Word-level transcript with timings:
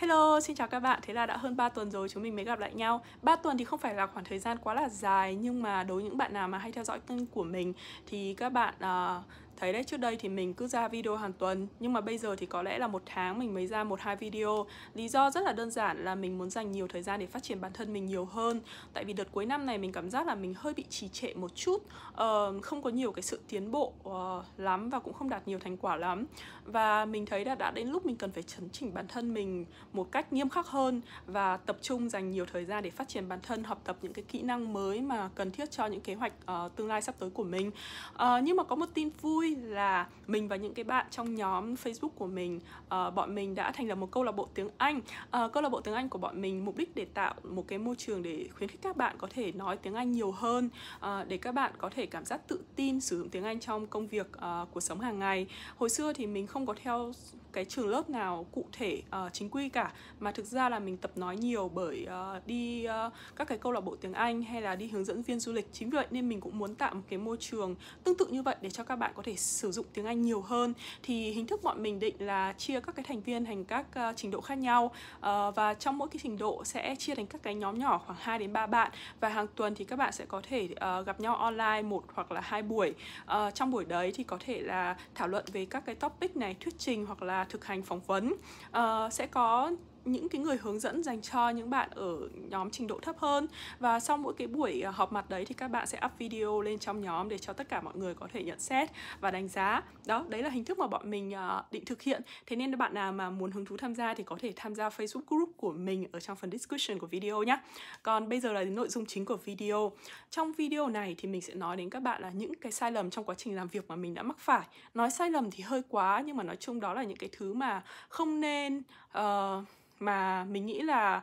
Hello, 0.00 0.40
xin 0.40 0.56
chào 0.56 0.68
các 0.68 0.80
bạn. 0.80 1.00
Thế 1.02 1.14
là 1.14 1.26
đã 1.26 1.36
hơn 1.36 1.56
3 1.56 1.68
tuần 1.68 1.90
rồi 1.90 2.08
chúng 2.08 2.22
mình 2.22 2.36
mới 2.36 2.44
gặp 2.44 2.58
lại 2.58 2.74
nhau. 2.74 3.04
3 3.22 3.36
tuần 3.36 3.58
thì 3.58 3.64
không 3.64 3.78
phải 3.78 3.94
là 3.94 4.06
khoảng 4.06 4.24
thời 4.24 4.38
gian 4.38 4.58
quá 4.58 4.74
là 4.74 4.88
dài 4.88 5.34
nhưng 5.34 5.62
mà 5.62 5.82
đối 5.84 5.94
với 5.94 6.04
những 6.04 6.18
bạn 6.18 6.32
nào 6.32 6.48
mà 6.48 6.58
hay 6.58 6.72
theo 6.72 6.84
dõi 6.84 7.00
kênh 7.00 7.26
của 7.26 7.44
mình 7.44 7.72
thì 8.06 8.34
các 8.34 8.48
bạn 8.48 8.74
uh, 8.74 9.24
thấy 9.60 9.72
đấy 9.72 9.84
trước 9.84 9.96
đây 9.96 10.16
thì 10.16 10.28
mình 10.28 10.54
cứ 10.54 10.66
ra 10.66 10.88
video 10.88 11.16
hàng 11.16 11.32
tuần 11.32 11.66
nhưng 11.80 11.92
mà 11.92 12.00
bây 12.00 12.18
giờ 12.18 12.36
thì 12.36 12.46
có 12.46 12.62
lẽ 12.62 12.78
là 12.78 12.86
một 12.86 13.02
tháng 13.06 13.38
mình 13.38 13.54
mới 13.54 13.66
ra 13.66 13.84
một 13.84 14.00
hai 14.00 14.16
video. 14.16 14.66
Lý 14.94 15.08
do 15.08 15.30
rất 15.30 15.40
là 15.40 15.52
đơn 15.52 15.70
giản 15.70 16.04
là 16.04 16.14
mình 16.14 16.38
muốn 16.38 16.50
dành 16.50 16.72
nhiều 16.72 16.88
thời 16.88 17.02
gian 17.02 17.20
để 17.20 17.26
phát 17.26 17.42
triển 17.42 17.60
bản 17.60 17.72
thân 17.72 17.92
mình 17.92 18.06
nhiều 18.06 18.24
hơn. 18.24 18.60
Tại 18.92 19.04
vì 19.04 19.12
đợt 19.12 19.32
cuối 19.32 19.46
năm 19.46 19.66
này 19.66 19.78
mình 19.78 19.92
cảm 19.92 20.10
giác 20.10 20.26
là 20.26 20.34
mình 20.34 20.54
hơi 20.56 20.74
bị 20.74 20.84
trì 20.90 21.08
trệ 21.08 21.34
một 21.34 21.54
chút 21.54 21.76
uh, 21.76 22.62
không 22.62 22.82
có 22.82 22.90
nhiều 22.90 23.12
cái 23.12 23.22
sự 23.22 23.40
tiến 23.48 23.70
bộ 23.70 23.92
uh, 24.08 24.44
lắm 24.56 24.90
và 24.90 24.98
cũng 24.98 25.12
không 25.12 25.28
đạt 25.28 25.48
nhiều 25.48 25.58
thành 25.58 25.76
quả 25.76 25.96
lắm. 25.96 26.26
Và 26.64 27.04
mình 27.04 27.26
thấy 27.26 27.44
là 27.44 27.54
đã 27.54 27.70
đến 27.70 27.88
lúc 27.88 28.06
mình 28.06 28.16
cần 28.16 28.32
phải 28.32 28.42
chấn 28.42 28.70
chỉnh 28.70 28.94
bản 28.94 29.08
thân 29.08 29.34
mình 29.34 29.64
một 29.92 30.12
cách 30.12 30.32
nghiêm 30.32 30.48
khắc 30.48 30.66
hơn 30.66 31.00
và 31.26 31.56
tập 31.56 31.76
trung 31.82 32.08
dành 32.08 32.30
nhiều 32.30 32.46
thời 32.52 32.64
gian 32.64 32.82
để 32.84 32.90
phát 32.90 33.08
triển 33.08 33.28
bản 33.28 33.38
thân 33.42 33.64
học 33.64 33.80
tập 33.84 33.96
những 34.02 34.12
cái 34.12 34.24
kỹ 34.28 34.42
năng 34.42 34.72
mới 34.72 35.00
mà 35.00 35.30
cần 35.34 35.50
thiết 35.50 35.70
cho 35.70 35.86
những 35.86 36.00
kế 36.00 36.14
hoạch 36.14 36.32
uh, 36.42 36.76
tương 36.76 36.88
lai 36.88 37.02
sắp 37.02 37.14
tới 37.18 37.30
của 37.30 37.44
mình. 37.44 37.70
Uh, 38.14 38.20
nhưng 38.42 38.56
mà 38.56 38.64
có 38.64 38.76
một 38.76 38.86
tin 38.94 39.10
vui 39.20 39.49
là 39.54 40.06
mình 40.26 40.48
và 40.48 40.56
những 40.56 40.74
cái 40.74 40.84
bạn 40.84 41.06
trong 41.10 41.34
nhóm 41.34 41.74
Facebook 41.74 42.08
của 42.08 42.26
mình 42.26 42.60
uh, 42.84 43.14
bọn 43.14 43.34
mình 43.34 43.54
đã 43.54 43.72
thành 43.72 43.88
lập 43.88 43.94
một 43.94 44.10
câu 44.10 44.22
lạc 44.24 44.32
bộ 44.32 44.48
tiếng 44.54 44.68
Anh. 44.78 44.98
Uh, 44.98 45.52
câu 45.52 45.62
lạc 45.62 45.68
bộ 45.68 45.80
tiếng 45.80 45.94
Anh 45.94 46.08
của 46.08 46.18
bọn 46.18 46.40
mình 46.40 46.64
mục 46.64 46.76
đích 46.76 46.94
để 46.94 47.04
tạo 47.04 47.34
một 47.44 47.68
cái 47.68 47.78
môi 47.78 47.96
trường 47.96 48.22
để 48.22 48.48
khuyến 48.56 48.70
khích 48.70 48.82
các 48.82 48.96
bạn 48.96 49.16
có 49.18 49.28
thể 49.30 49.52
nói 49.52 49.76
tiếng 49.76 49.94
Anh 49.94 50.12
nhiều 50.12 50.32
hơn 50.32 50.70
uh, 50.96 51.28
để 51.28 51.36
các 51.36 51.52
bạn 51.52 51.72
có 51.78 51.90
thể 51.90 52.06
cảm 52.06 52.24
giác 52.24 52.48
tự 52.48 52.60
tin 52.76 53.00
sử 53.00 53.18
dụng 53.18 53.28
tiếng 53.28 53.44
Anh 53.44 53.60
trong 53.60 53.86
công 53.86 54.06
việc 54.06 54.26
uh, 54.36 54.68
cuộc 54.72 54.80
sống 54.80 55.00
hàng 55.00 55.18
ngày. 55.18 55.46
Hồi 55.76 55.90
xưa 55.90 56.12
thì 56.12 56.26
mình 56.26 56.46
không 56.46 56.66
có 56.66 56.74
theo 56.82 57.12
cái 57.52 57.64
trường 57.64 57.88
lớp 57.88 58.10
nào 58.10 58.46
cụ 58.52 58.64
thể 58.72 59.02
uh, 59.26 59.32
chính 59.32 59.50
quy 59.50 59.68
cả. 59.68 59.92
Mà 60.20 60.32
thực 60.32 60.46
ra 60.46 60.68
là 60.68 60.78
mình 60.78 60.96
tập 60.96 61.10
nói 61.16 61.36
nhiều 61.36 61.68
bởi 61.68 62.06
uh, 62.36 62.46
đi 62.46 62.86
uh, 63.06 63.12
các 63.36 63.48
cái 63.48 63.58
câu 63.58 63.72
lạc 63.72 63.80
bộ 63.80 63.96
tiếng 63.96 64.12
Anh 64.12 64.42
hay 64.42 64.62
là 64.62 64.76
đi 64.76 64.86
hướng 64.86 65.04
dẫn 65.04 65.22
viên 65.22 65.40
du 65.40 65.52
lịch. 65.52 65.66
Chính 65.72 65.90
vì 65.90 65.96
vậy 65.96 66.06
nên 66.10 66.28
mình 66.28 66.40
cũng 66.40 66.58
muốn 66.58 66.74
tạo 66.74 66.94
một 66.94 67.02
cái 67.08 67.18
môi 67.18 67.36
trường 67.40 67.74
tương 68.04 68.16
tự 68.16 68.26
như 68.26 68.42
vậy 68.42 68.56
để 68.60 68.70
cho 68.70 68.84
các 68.84 68.96
bạn 68.96 69.12
có 69.14 69.22
thể 69.22 69.36
sử 69.36 69.72
dụng 69.72 69.86
tiếng 69.94 70.06
Anh 70.06 70.22
nhiều 70.22 70.40
hơn. 70.40 70.74
Thì 71.02 71.30
hình 71.30 71.46
thức 71.46 71.62
bọn 71.62 71.82
mình 71.82 71.98
định 71.98 72.14
là 72.18 72.54
chia 72.58 72.80
các 72.80 72.94
cái 72.94 73.04
thành 73.08 73.20
viên 73.20 73.44
thành 73.44 73.64
các 73.64 73.86
uh, 74.10 74.16
trình 74.16 74.30
độ 74.30 74.40
khác 74.40 74.58
nhau. 74.58 74.84
Uh, 75.16 75.22
và 75.54 75.74
trong 75.78 75.98
mỗi 75.98 76.08
cái 76.08 76.20
trình 76.22 76.38
độ 76.38 76.64
sẽ 76.64 76.94
chia 76.98 77.14
thành 77.14 77.26
các 77.26 77.42
cái 77.42 77.54
nhóm 77.54 77.78
nhỏ 77.78 77.98
khoảng 78.06 78.18
2 78.22 78.38
đến 78.38 78.52
3 78.52 78.66
bạn. 78.66 78.90
Và 79.20 79.28
hàng 79.28 79.46
tuần 79.54 79.74
thì 79.74 79.84
các 79.84 79.96
bạn 79.96 80.12
sẽ 80.12 80.24
có 80.26 80.42
thể 80.48 80.68
uh, 80.72 81.06
gặp 81.06 81.20
nhau 81.20 81.36
online 81.36 81.82
một 81.82 82.04
hoặc 82.14 82.32
là 82.32 82.40
hai 82.40 82.62
buổi. 82.62 82.94
Uh, 83.24 83.54
trong 83.54 83.70
buổi 83.70 83.84
đấy 83.84 84.12
thì 84.14 84.24
có 84.24 84.38
thể 84.40 84.60
là 84.60 84.96
thảo 85.14 85.28
luận 85.28 85.44
về 85.52 85.64
các 85.64 85.86
cái 85.86 85.94
topic 85.94 86.36
này 86.36 86.56
thuyết 86.60 86.74
trình 86.78 87.06
hoặc 87.06 87.22
là 87.22 87.39
thực 87.44 87.64
hành 87.64 87.82
phỏng 87.82 88.00
vấn 88.00 88.34
uh, 88.78 89.12
sẽ 89.12 89.26
có 89.26 89.70
những 90.04 90.28
cái 90.28 90.40
người 90.40 90.56
hướng 90.62 90.80
dẫn 90.80 91.02
dành 91.02 91.22
cho 91.22 91.48
những 91.48 91.70
bạn 91.70 91.90
ở 91.90 92.28
nhóm 92.34 92.70
trình 92.70 92.86
độ 92.86 92.98
thấp 93.02 93.18
hơn. 93.18 93.46
Và 93.78 94.00
sau 94.00 94.16
mỗi 94.16 94.34
cái 94.34 94.46
buổi 94.46 94.82
à, 94.82 94.90
họp 94.90 95.12
mặt 95.12 95.30
đấy 95.30 95.44
thì 95.44 95.54
các 95.54 95.68
bạn 95.68 95.86
sẽ 95.86 96.00
up 96.04 96.12
video 96.18 96.60
lên 96.60 96.78
trong 96.78 97.00
nhóm 97.00 97.28
để 97.28 97.38
cho 97.38 97.52
tất 97.52 97.68
cả 97.68 97.80
mọi 97.80 97.94
người 97.96 98.14
có 98.14 98.28
thể 98.32 98.42
nhận 98.42 98.60
xét 98.60 98.90
và 99.20 99.30
đánh 99.30 99.48
giá. 99.48 99.82
Đó 100.06 100.24
đấy 100.28 100.42
là 100.42 100.50
hình 100.50 100.64
thức 100.64 100.78
mà 100.78 100.86
bọn 100.86 101.10
mình 101.10 101.34
à, 101.34 101.62
định 101.70 101.84
thực 101.84 102.02
hiện. 102.02 102.22
Thế 102.46 102.56
nên 102.56 102.78
bạn 102.78 102.94
nào 102.94 103.12
mà 103.12 103.30
muốn 103.30 103.50
hứng 103.50 103.64
thú 103.64 103.76
tham 103.76 103.94
gia 103.94 104.14
thì 104.14 104.24
có 104.24 104.36
thể 104.40 104.52
tham 104.56 104.74
gia 104.74 104.88
Facebook 104.88 105.22
group 105.28 105.50
của 105.56 105.72
mình 105.72 106.06
ở 106.12 106.20
trong 106.20 106.36
phần 106.36 106.50
description 106.50 106.98
của 106.98 107.06
video 107.06 107.42
nhé 107.42 107.58
còn 108.02 108.28
bây 108.28 108.40
giờ 108.40 108.52
là 108.52 108.64
nội 108.64 108.88
dung 108.88 109.06
chính 109.06 109.24
của 109.24 109.36
video. 109.36 109.92
Trong 110.30 110.52
video 110.52 110.88
này 110.88 111.14
thì 111.18 111.28
mình 111.28 111.40
sẽ 111.40 111.54
nói 111.54 111.76
đến 111.76 111.90
các 111.90 112.00
bạn 112.00 112.22
là 112.22 112.30
những 112.30 112.54
cái 112.54 112.72
sai 112.72 112.92
lầm 112.92 113.10
trong 113.10 113.24
quá 113.24 113.34
trình 113.38 113.56
làm 113.56 113.68
việc 113.68 113.88
mà 113.88 113.96
mình 113.96 114.14
đã 114.14 114.22
mắc 114.22 114.38
phải. 114.38 114.66
Nói 114.94 115.10
sai 115.10 115.30
lầm 115.30 115.50
thì 115.50 115.62
hơi 115.62 115.82
quá 115.88 116.22
nhưng 116.26 116.36
mà 116.36 116.42
nói 116.42 116.56
chung 116.56 116.80
đó 116.80 116.94
là 116.94 117.02
những 117.02 117.16
cái 117.16 117.30
thứ 117.32 117.54
mà 117.54 117.82
không 118.08 118.40
nên 118.40 118.82
uh, 119.18 119.64
mà 120.00 120.44
mình 120.44 120.66
nghĩ 120.66 120.82
là 120.82 121.22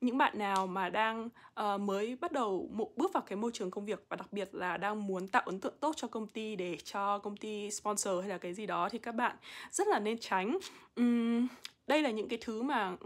những 0.00 0.18
bạn 0.18 0.38
nào 0.38 0.66
mà 0.66 0.88
đang 0.88 1.28
uh, 1.60 1.80
mới 1.80 2.16
bắt 2.16 2.32
đầu 2.32 2.68
một 2.72 2.90
bước 2.96 3.12
vào 3.12 3.22
cái 3.22 3.36
môi 3.36 3.50
trường 3.54 3.70
công 3.70 3.84
việc 3.84 4.04
và 4.08 4.16
đặc 4.16 4.32
biệt 4.32 4.54
là 4.54 4.76
đang 4.76 5.06
muốn 5.06 5.28
tạo 5.28 5.42
ấn 5.46 5.60
tượng 5.60 5.74
tốt 5.80 5.92
cho 5.96 6.08
công 6.08 6.26
ty 6.26 6.56
để 6.56 6.76
cho 6.84 7.18
công 7.18 7.36
ty 7.36 7.70
sponsor 7.70 8.20
hay 8.20 8.28
là 8.28 8.38
cái 8.38 8.54
gì 8.54 8.66
đó 8.66 8.88
thì 8.88 8.98
các 8.98 9.12
bạn 9.12 9.36
rất 9.70 9.88
là 9.88 9.98
nên 9.98 10.18
tránh. 10.18 10.58
Um, 10.96 11.46
đây 11.86 12.02
là 12.02 12.10
những 12.10 12.28
cái 12.28 12.38
thứ 12.42 12.62
mà 12.62 12.96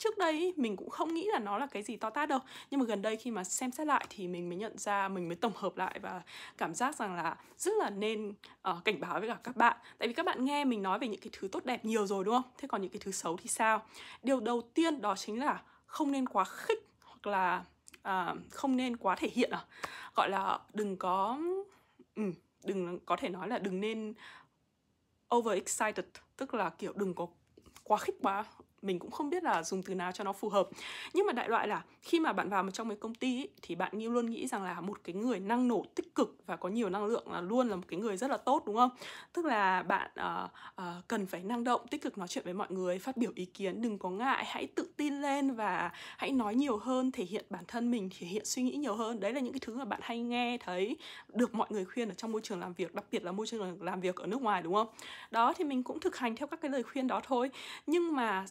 trước 0.00 0.18
đây 0.18 0.52
mình 0.56 0.76
cũng 0.76 0.90
không 0.90 1.14
nghĩ 1.14 1.28
là 1.32 1.38
nó 1.38 1.58
là 1.58 1.66
cái 1.66 1.82
gì 1.82 1.96
to 1.96 2.10
tát 2.10 2.28
đâu. 2.28 2.38
Nhưng 2.70 2.80
mà 2.80 2.86
gần 2.86 3.02
đây 3.02 3.16
khi 3.16 3.30
mà 3.30 3.44
xem 3.44 3.72
xét 3.72 3.86
lại 3.86 4.06
thì 4.10 4.28
mình 4.28 4.48
mới 4.48 4.58
nhận 4.58 4.78
ra 4.78 5.08
mình 5.08 5.28
mới 5.28 5.36
tổng 5.36 5.52
hợp 5.56 5.76
lại 5.76 5.98
và 6.02 6.22
cảm 6.58 6.74
giác 6.74 6.96
rằng 6.96 7.14
là 7.14 7.36
rất 7.56 7.72
là 7.78 7.90
nên 7.90 8.28
uh, 8.70 8.84
cảnh 8.84 9.00
báo 9.00 9.20
với 9.20 9.28
cả 9.28 9.38
các 9.42 9.56
bạn. 9.56 9.76
Tại 9.98 10.08
vì 10.08 10.14
các 10.14 10.26
bạn 10.26 10.44
nghe 10.44 10.64
mình 10.64 10.82
nói 10.82 10.98
về 10.98 11.08
những 11.08 11.20
cái 11.20 11.30
thứ 11.32 11.48
tốt 11.48 11.64
đẹp 11.64 11.84
nhiều 11.84 12.06
rồi 12.06 12.24
đúng 12.24 12.34
không? 12.34 12.50
Thế 12.58 12.68
còn 12.68 12.82
những 12.82 12.90
cái 12.90 13.00
thứ 13.04 13.12
xấu 13.12 13.36
thì 13.36 13.48
sao? 13.48 13.82
Điều 14.22 14.40
đầu 14.40 14.62
tiên 14.74 15.00
đó 15.00 15.16
chính 15.16 15.40
là 15.40 15.62
không 15.86 16.12
nên 16.12 16.28
quá 16.28 16.44
khích 16.44 16.86
hoặc 17.04 17.26
là 17.26 17.64
uh, 18.08 18.38
không 18.50 18.76
nên 18.76 18.96
quá 18.96 19.16
thể 19.16 19.28
hiện 19.32 19.50
à. 19.50 19.64
Gọi 20.16 20.30
là 20.30 20.58
đừng 20.72 20.96
có 20.96 21.38
ừ, 22.14 22.22
đừng 22.64 22.98
có 23.06 23.16
thể 23.16 23.28
nói 23.28 23.48
là 23.48 23.58
đừng 23.58 23.80
nên 23.80 24.14
over 25.34 25.54
excited 25.54 26.06
tức 26.36 26.54
là 26.54 26.70
kiểu 26.70 26.92
đừng 26.96 27.14
có 27.14 27.26
quá 27.84 27.98
khích 27.98 28.16
quá 28.22 28.44
mình 28.82 28.98
cũng 28.98 29.10
không 29.10 29.30
biết 29.30 29.42
là 29.42 29.62
dùng 29.62 29.82
từ 29.82 29.94
nào 29.94 30.12
cho 30.12 30.24
nó 30.24 30.32
phù 30.32 30.48
hợp. 30.48 30.68
Nhưng 31.14 31.26
mà 31.26 31.32
đại 31.32 31.48
loại 31.48 31.68
là 31.68 31.84
khi 32.02 32.20
mà 32.20 32.32
bạn 32.32 32.48
vào 32.48 32.62
một 32.62 32.70
trong 32.70 32.88
một 32.88 32.94
công 33.00 33.14
ty 33.14 33.30
ý, 33.30 33.48
thì 33.62 33.74
bạn 33.74 33.98
như 33.98 34.08
luôn 34.08 34.26
nghĩ 34.26 34.46
rằng 34.46 34.62
là 34.62 34.80
một 34.80 34.98
cái 35.04 35.14
người 35.14 35.40
năng 35.40 35.68
nổ 35.68 35.84
tích 35.94 36.14
cực 36.14 36.36
và 36.46 36.56
có 36.56 36.68
nhiều 36.68 36.90
năng 36.90 37.04
lượng 37.04 37.32
là 37.32 37.40
luôn 37.40 37.68
là 37.68 37.76
một 37.76 37.82
cái 37.88 38.00
người 38.00 38.16
rất 38.16 38.30
là 38.30 38.36
tốt 38.36 38.62
đúng 38.66 38.76
không? 38.76 38.90
Tức 39.32 39.44
là 39.44 39.82
bạn 39.82 40.10
uh, 40.20 40.50
uh, 40.82 41.08
cần 41.08 41.26
phải 41.26 41.42
năng 41.42 41.64
động 41.64 41.86
tích 41.90 42.02
cực 42.02 42.18
nói 42.18 42.28
chuyện 42.28 42.44
với 42.44 42.54
mọi 42.54 42.66
người 42.70 42.98
phát 42.98 43.16
biểu 43.16 43.32
ý 43.34 43.44
kiến 43.44 43.82
đừng 43.82 43.98
có 43.98 44.10
ngại 44.10 44.44
hãy 44.46 44.66
tự 44.66 44.88
tin 44.96 45.20
lên 45.20 45.54
và 45.54 45.90
hãy 46.16 46.30
nói 46.30 46.54
nhiều 46.54 46.76
hơn 46.76 47.12
thể 47.12 47.24
hiện 47.24 47.44
bản 47.50 47.64
thân 47.68 47.90
mình 47.90 48.10
thể 48.18 48.26
hiện 48.26 48.44
suy 48.44 48.62
nghĩ 48.62 48.76
nhiều 48.76 48.94
hơn. 48.94 49.20
Đấy 49.20 49.32
là 49.32 49.40
những 49.40 49.52
cái 49.52 49.60
thứ 49.60 49.76
mà 49.76 49.84
bạn 49.84 50.00
hay 50.02 50.18
nghe 50.20 50.58
thấy 50.58 50.96
được 51.28 51.54
mọi 51.54 51.68
người 51.70 51.84
khuyên 51.84 52.08
ở 52.08 52.14
trong 52.14 52.32
môi 52.32 52.40
trường 52.44 52.60
làm 52.60 52.72
việc 52.72 52.94
đặc 52.94 53.04
biệt 53.10 53.24
là 53.24 53.32
môi 53.32 53.46
trường 53.46 53.82
làm 53.82 54.00
việc 54.00 54.16
ở 54.16 54.26
nước 54.26 54.42
ngoài 54.42 54.62
đúng 54.62 54.74
không? 54.74 54.88
Đó 55.30 55.52
thì 55.56 55.64
mình 55.64 55.82
cũng 55.82 56.00
thực 56.00 56.16
hành 56.16 56.36
theo 56.36 56.46
các 56.46 56.60
cái 56.60 56.70
lời 56.70 56.82
khuyên 56.82 57.06
đó 57.06 57.20
thôi. 57.24 57.50
Nhưng 57.86 58.16
mà 58.16 58.44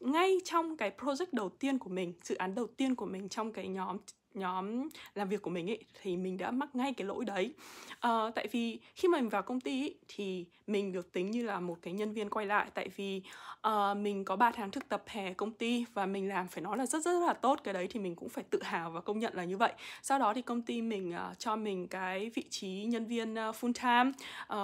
ngay 0.00 0.36
trong 0.44 0.76
cái 0.76 0.92
project 0.98 1.26
đầu 1.32 1.48
tiên 1.48 1.78
của 1.78 1.90
mình, 1.90 2.14
dự 2.22 2.34
án 2.34 2.54
đầu 2.54 2.66
tiên 2.66 2.94
của 2.94 3.06
mình 3.06 3.28
trong 3.28 3.52
cái 3.52 3.68
nhóm 3.68 3.98
nhóm 4.36 4.88
làm 5.14 5.28
việc 5.28 5.42
của 5.42 5.50
mình 5.50 5.70
ấy 5.70 5.78
thì 6.02 6.16
mình 6.16 6.38
đã 6.38 6.50
mắc 6.50 6.74
ngay 6.74 6.92
cái 6.92 7.06
lỗi 7.06 7.24
đấy. 7.24 7.52
À, 8.00 8.30
tại 8.34 8.46
vì 8.52 8.78
khi 8.94 9.08
mà 9.08 9.20
mình 9.20 9.28
vào 9.28 9.42
công 9.42 9.60
ty 9.60 9.82
ấy, 9.82 9.94
thì 10.08 10.44
mình 10.66 10.92
được 10.92 11.12
tính 11.12 11.30
như 11.30 11.42
là 11.42 11.60
một 11.60 11.76
cái 11.82 11.92
nhân 11.92 12.12
viên 12.12 12.30
quay 12.30 12.46
lại. 12.46 12.66
Tại 12.74 12.88
vì 12.96 13.22
uh, 13.68 13.96
mình 13.96 14.24
có 14.24 14.36
3 14.36 14.50
tháng 14.50 14.70
thực 14.70 14.88
tập 14.88 15.02
hè 15.06 15.34
công 15.34 15.52
ty 15.52 15.84
và 15.94 16.06
mình 16.06 16.28
làm 16.28 16.48
phải 16.48 16.62
nói 16.62 16.78
là 16.78 16.86
rất 16.86 17.04
rất 17.04 17.20
là 17.26 17.32
tốt 17.32 17.60
cái 17.64 17.74
đấy 17.74 17.86
thì 17.90 18.00
mình 18.00 18.16
cũng 18.16 18.28
phải 18.28 18.44
tự 18.50 18.62
hào 18.62 18.90
và 18.90 19.00
công 19.00 19.18
nhận 19.18 19.34
là 19.34 19.44
như 19.44 19.56
vậy. 19.56 19.72
Sau 20.02 20.18
đó 20.18 20.34
thì 20.34 20.42
công 20.42 20.62
ty 20.62 20.82
mình 20.82 21.14
uh, 21.30 21.38
cho 21.38 21.56
mình 21.56 21.88
cái 21.88 22.30
vị 22.34 22.44
trí 22.50 22.84
nhân 22.84 23.06
viên 23.06 23.32
uh, 23.32 23.36
full 23.36 23.72
time 23.72 24.12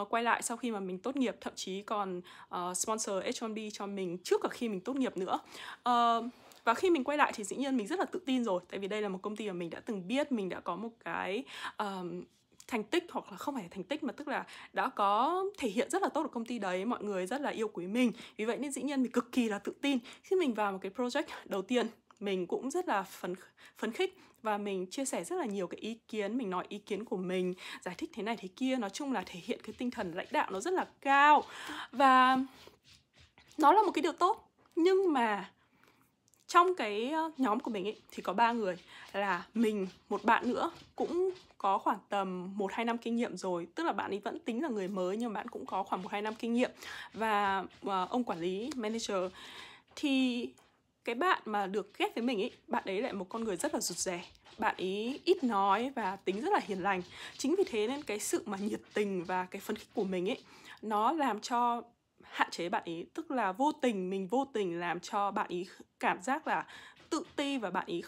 uh, 0.00 0.08
quay 0.10 0.22
lại 0.22 0.42
sau 0.42 0.56
khi 0.56 0.70
mà 0.70 0.80
mình 0.80 0.98
tốt 0.98 1.16
nghiệp. 1.16 1.36
Thậm 1.40 1.52
chí 1.56 1.82
còn 1.82 2.18
uh, 2.54 2.76
sponsor 2.76 3.24
H1B 3.24 3.70
cho 3.72 3.86
mình 3.86 4.18
trước 4.18 4.40
cả 4.42 4.48
khi 4.52 4.68
mình 4.68 4.80
tốt 4.80 4.96
nghiệp 4.96 5.16
nữa. 5.16 5.38
Uh, 5.88 6.24
và 6.70 6.74
khi 6.74 6.90
mình 6.90 7.04
quay 7.04 7.18
lại 7.18 7.32
thì 7.34 7.44
dĩ 7.44 7.56
nhiên 7.56 7.76
mình 7.76 7.86
rất 7.86 7.98
là 7.98 8.04
tự 8.04 8.20
tin 8.26 8.44
rồi 8.44 8.60
tại 8.68 8.78
vì 8.80 8.88
đây 8.88 9.02
là 9.02 9.08
một 9.08 9.18
công 9.22 9.36
ty 9.36 9.46
mà 9.46 9.52
mình 9.52 9.70
đã 9.70 9.80
từng 9.80 10.08
biết 10.08 10.32
mình 10.32 10.48
đã 10.48 10.60
có 10.60 10.76
một 10.76 10.88
cái 11.04 11.44
um, 11.78 12.24
thành 12.66 12.84
tích 12.84 13.06
hoặc 13.10 13.30
là 13.30 13.36
không 13.36 13.54
phải 13.54 13.68
thành 13.70 13.84
tích 13.84 14.02
mà 14.02 14.12
tức 14.12 14.28
là 14.28 14.44
đã 14.72 14.88
có 14.88 15.44
thể 15.58 15.68
hiện 15.68 15.90
rất 15.90 16.02
là 16.02 16.08
tốt 16.08 16.22
ở 16.22 16.28
công 16.28 16.44
ty 16.44 16.58
đấy 16.58 16.84
mọi 16.84 17.02
người 17.02 17.26
rất 17.26 17.40
là 17.40 17.50
yêu 17.50 17.68
quý 17.68 17.86
mình. 17.86 18.12
Vì 18.36 18.44
vậy 18.44 18.58
nên 18.58 18.72
dĩ 18.72 18.82
nhiên 18.82 19.02
mình 19.02 19.12
cực 19.12 19.32
kỳ 19.32 19.48
là 19.48 19.58
tự 19.58 19.72
tin. 19.82 19.98
Khi 20.22 20.36
mình 20.36 20.54
vào 20.54 20.72
một 20.72 20.78
cái 20.82 20.92
project 20.96 21.24
đầu 21.44 21.62
tiên 21.62 21.86
mình 22.20 22.46
cũng 22.46 22.70
rất 22.70 22.88
là 22.88 23.02
phấn 23.02 23.34
phấn 23.78 23.92
khích 23.92 24.18
và 24.42 24.58
mình 24.58 24.86
chia 24.86 25.04
sẻ 25.04 25.24
rất 25.24 25.36
là 25.36 25.44
nhiều 25.44 25.66
cái 25.66 25.80
ý 25.80 25.98
kiến 26.08 26.38
mình 26.38 26.50
nói 26.50 26.64
ý 26.68 26.78
kiến 26.78 27.04
của 27.04 27.16
mình 27.16 27.54
giải 27.82 27.94
thích 27.98 28.10
thế 28.14 28.22
này 28.22 28.36
thế 28.36 28.48
kia. 28.56 28.76
Nói 28.76 28.90
chung 28.90 29.12
là 29.12 29.22
thể 29.26 29.40
hiện 29.44 29.60
cái 29.62 29.74
tinh 29.78 29.90
thần 29.90 30.12
lãnh 30.14 30.28
đạo 30.30 30.50
nó 30.50 30.60
rất 30.60 30.72
là 30.72 30.86
cao 31.00 31.42
và 31.92 32.38
nó 33.58 33.72
là 33.72 33.82
một 33.82 33.90
cái 33.94 34.02
điều 34.02 34.12
tốt. 34.12 34.50
Nhưng 34.76 35.12
mà 35.12 35.50
trong 36.50 36.74
cái 36.74 37.12
nhóm 37.36 37.60
của 37.60 37.70
mình 37.70 37.86
ấy 37.86 37.96
thì 38.10 38.22
có 38.22 38.32
ba 38.32 38.52
người. 38.52 38.76
Là 39.12 39.46
mình 39.54 39.86
một 40.08 40.24
bạn 40.24 40.48
nữa 40.48 40.70
cũng 40.96 41.30
có 41.58 41.78
khoảng 41.78 41.98
tầm 42.08 42.58
một 42.58 42.72
hai 42.72 42.84
năm 42.84 42.98
kinh 42.98 43.16
nghiệm 43.16 43.36
rồi. 43.36 43.66
Tức 43.74 43.84
là 43.84 43.92
bạn 43.92 44.10
ấy 44.10 44.18
vẫn 44.18 44.38
tính 44.38 44.62
là 44.62 44.68
người 44.68 44.88
mới 44.88 45.16
nhưng 45.16 45.32
bạn 45.32 45.48
cũng 45.48 45.66
có 45.66 45.82
khoảng 45.82 46.02
một 46.02 46.12
hai 46.12 46.22
năm 46.22 46.34
kinh 46.34 46.54
nghiệm. 46.54 46.70
Và 47.12 47.64
uh, 47.86 48.10
ông 48.10 48.24
quản 48.24 48.40
lý 48.40 48.70
manager. 48.76 49.32
Thì 49.96 50.48
cái 51.04 51.14
bạn 51.14 51.42
mà 51.44 51.66
được 51.66 51.98
ghét 51.98 52.14
với 52.14 52.24
mình 52.24 52.40
ấy 52.40 52.50
bạn 52.66 52.84
ấy 52.86 53.02
lại 53.02 53.12
một 53.12 53.26
con 53.28 53.44
người 53.44 53.56
rất 53.56 53.74
là 53.74 53.80
rụt 53.80 53.98
rè. 53.98 54.24
Bạn 54.58 54.74
ấy 54.78 55.20
ít 55.24 55.44
nói 55.44 55.92
và 55.96 56.16
tính 56.16 56.40
rất 56.40 56.52
là 56.52 56.60
hiền 56.66 56.82
lành. 56.82 57.02
Chính 57.38 57.54
vì 57.58 57.64
thế 57.66 57.86
nên 57.86 58.02
cái 58.02 58.20
sự 58.20 58.42
mà 58.46 58.58
nhiệt 58.58 58.80
tình 58.94 59.24
và 59.24 59.46
cái 59.50 59.60
phấn 59.60 59.76
khích 59.76 59.88
của 59.94 60.04
mình 60.04 60.30
ấy 60.30 60.38
nó 60.82 61.12
làm 61.12 61.40
cho 61.40 61.82
hạn 62.30 62.50
chế 62.50 62.68
bạn 62.68 62.82
ý 62.84 63.04
tức 63.14 63.30
là 63.30 63.52
vô 63.52 63.72
tình 63.72 64.10
mình 64.10 64.28
vô 64.28 64.44
tình 64.52 64.80
làm 64.80 65.00
cho 65.00 65.30
bạn 65.30 65.46
ý 65.48 65.66
cảm 66.00 66.22
giác 66.22 66.46
là 66.46 66.66
tự 67.10 67.22
ti 67.36 67.58
và 67.58 67.70
bạn 67.70 67.86
ý 67.86 68.02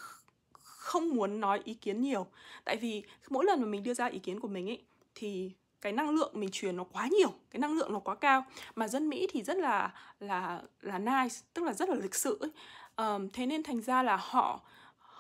không 0.62 1.08
muốn 1.14 1.40
nói 1.40 1.60
ý 1.64 1.74
kiến 1.74 2.00
nhiều 2.00 2.26
tại 2.64 2.76
vì 2.76 3.02
mỗi 3.30 3.44
lần 3.44 3.60
mà 3.60 3.66
mình 3.66 3.82
đưa 3.82 3.94
ra 3.94 4.06
ý 4.06 4.19
kiến 4.19 4.40
của 4.40 4.48
mình 4.48 4.70
ấy 4.70 4.82
thì 5.14 5.52
cái 5.80 5.92
năng 5.92 6.10
lượng 6.10 6.30
mình 6.34 6.48
truyền 6.52 6.76
nó 6.76 6.84
quá 6.84 7.08
nhiều 7.19 7.32
cái 7.50 7.60
năng 7.60 7.72
lượng 7.72 7.92
nó 7.92 7.98
quá 7.98 8.14
cao 8.14 8.44
mà 8.76 8.88
dân 8.88 9.08
mỹ 9.08 9.26
thì 9.30 9.42
rất 9.42 9.56
là 9.56 9.92
là 10.20 10.62
là 10.80 10.98
nice 10.98 11.36
tức 11.54 11.64
là 11.64 11.72
rất 11.72 11.88
là 11.88 11.94
lịch 11.94 12.14
sự 12.14 12.38
ấy. 12.40 12.50
Um, 12.96 13.06
ờ, 13.06 13.20
thế 13.32 13.46
nên 13.46 13.62
thành 13.62 13.82
ra 13.82 14.02
là 14.02 14.16
họ 14.16 14.60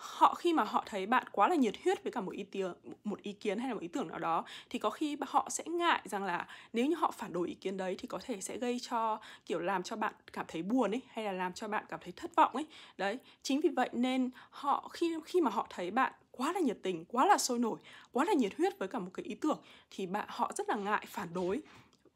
họ, 0.02 0.34
khi 0.34 0.52
mà 0.52 0.64
họ 0.64 0.84
thấy 0.86 1.06
bạn 1.06 1.24
quá 1.32 1.48
là 1.48 1.54
nhiệt 1.54 1.74
huyết 1.84 2.02
với 2.02 2.12
cả 2.12 2.20
một 2.20 2.30
ý 2.32 2.44
kiến 2.44 2.72
một 3.04 3.22
ý 3.22 3.32
kiến 3.32 3.58
hay 3.58 3.68
là 3.68 3.74
một 3.74 3.80
ý 3.80 3.88
tưởng 3.88 4.08
nào 4.08 4.18
đó, 4.18 4.44
thì 4.70 4.78
có 4.78 4.90
khi 4.90 5.16
họ 5.20 5.48
sẽ 5.50 5.64
ngại 5.66 6.00
rằng 6.04 6.24
là 6.24 6.46
nếu 6.72 6.86
như 6.86 6.96
họ 6.96 7.10
phản 7.10 7.32
đối 7.32 7.48
ý 7.48 7.54
kiến 7.54 7.76
đấy 7.76 7.96
thì 7.98 8.08
có 8.08 8.18
thể 8.24 8.40
sẽ 8.40 8.56
gây 8.58 8.80
cho, 8.90 9.20
kiểu, 9.46 9.58
làm 9.58 9.82
cho 9.82 9.96
bạn 9.96 10.14
cảm 10.32 10.46
thấy 10.48 10.62
buồn 10.62 10.90
ấy, 10.90 11.00
hay 11.08 11.24
là 11.24 11.32
làm 11.32 11.52
cho 11.52 11.68
bạn 11.68 11.84
cảm 11.88 12.00
thấy 12.02 12.12
thất 12.16 12.34
vọng 12.36 12.52
ấy. 12.52 12.66
Đấy, 12.98 13.18
chính 13.42 13.60
vì 13.60 13.68
vậy 13.68 13.88
nên 13.92 14.30
họ, 14.50 14.88
khi 14.92 15.16
khi 15.24 15.40
mà 15.40 15.50
họ 15.50 15.66
thấy 15.70 15.90
bạn 15.90 16.12
quá 16.30 16.52
là 16.52 16.60
nhiệt 16.60 16.78
tình, 16.82 17.04
quá 17.04 17.26
là 17.26 17.38
sôi 17.38 17.58
nổi, 17.58 17.78
quá 18.12 18.24
là 18.24 18.32
nhiệt 18.32 18.52
huyết 18.58 18.78
với 18.78 18.88
cả 18.88 18.98
một 18.98 19.10
cái 19.14 19.24
ý 19.24 19.34
tưởng, 19.34 19.58
thì 19.90 20.06
bạn, 20.06 20.26
họ 20.28 20.52
rất 20.56 20.68
là 20.68 20.76
ngại 20.76 21.04
phản 21.08 21.28
đối 21.34 21.60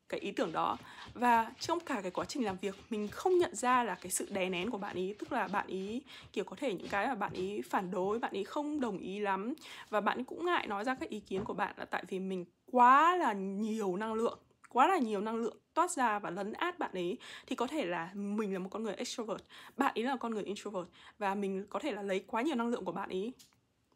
cái 0.08 0.20
ý 0.20 0.30
tưởng 0.30 0.52
đó. 0.52 0.76
Và 1.14 1.52
trong 1.60 1.80
cả 1.80 2.00
cái 2.02 2.10
quá 2.10 2.24
trình 2.24 2.44
làm 2.44 2.56
việc, 2.60 2.74
mình 2.90 3.08
không 3.08 3.38
nhận 3.38 3.54
ra 3.54 3.84
là 3.84 3.94
cái 3.94 4.10
sự 4.10 4.28
đè 4.30 4.48
nén 4.48 4.70
của 4.70 4.78
bạn 4.78 4.96
ý, 4.96 5.14
tức 5.18 5.32
là 5.32 5.48
bạn 5.48 5.66
ý, 5.66 6.02
kiểu, 6.32 6.44
có 6.44 6.56
thể 6.56 6.74
những 6.74 6.88
cái 6.88 7.06
mà 7.06 7.14
bạn 7.14 7.32
ý 7.32 7.62
phản 7.62 7.90
đối, 7.90 8.18
bạn 8.18 8.32
ý 8.32 8.44
không 8.44 8.80
đồng 8.80 8.98
ý 8.98 9.18
lắm. 9.18 9.54
Và 9.90 10.00
bạn 10.00 10.18
ý 10.18 10.24
cũng 10.24 10.46
ngại 10.46 10.66
nói 10.66 10.84
ra 10.84 10.94
các 10.94 11.08
ý 11.08 11.20
kiến 11.20 11.44
của 11.44 11.54
bạn 11.54 11.74
là 11.78 11.84
tại 11.84 12.04
vì 12.08 12.18
mình 12.20 12.44
quá 12.72 13.16
là 13.16 13.32
nhiều 13.32 13.96
năng 13.96 14.14
lượng, 14.14 14.38
quá 14.68 14.86
là 14.88 14.98
nhiều 14.98 15.20
năng 15.20 15.36
lượng 15.36 15.56
toát 15.74 15.90
ra 15.90 16.18
và 16.18 16.30
lấn 16.30 16.52
át 16.52 16.78
bạn 16.78 16.90
ấy 16.94 17.18
thì 17.46 17.56
có 17.56 17.66
thể 17.66 17.86
là 17.86 18.10
mình 18.14 18.52
là 18.52 18.58
một 18.58 18.68
con 18.72 18.82
người 18.82 18.94
extrovert, 18.94 19.42
bạn 19.76 19.92
ấy 19.94 20.04
là 20.04 20.16
con 20.16 20.34
người 20.34 20.44
introvert 20.44 20.88
và 21.18 21.34
mình 21.34 21.66
có 21.70 21.78
thể 21.78 21.92
là 21.92 22.02
lấy 22.02 22.24
quá 22.26 22.42
nhiều 22.42 22.54
năng 22.56 22.68
lượng 22.68 22.84
của 22.84 22.92
bạn 22.92 23.08
ấy 23.08 23.32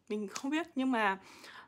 mình 0.09 0.27
không 0.27 0.51
biết, 0.51 0.67
nhưng 0.75 0.91
mà 0.91 1.19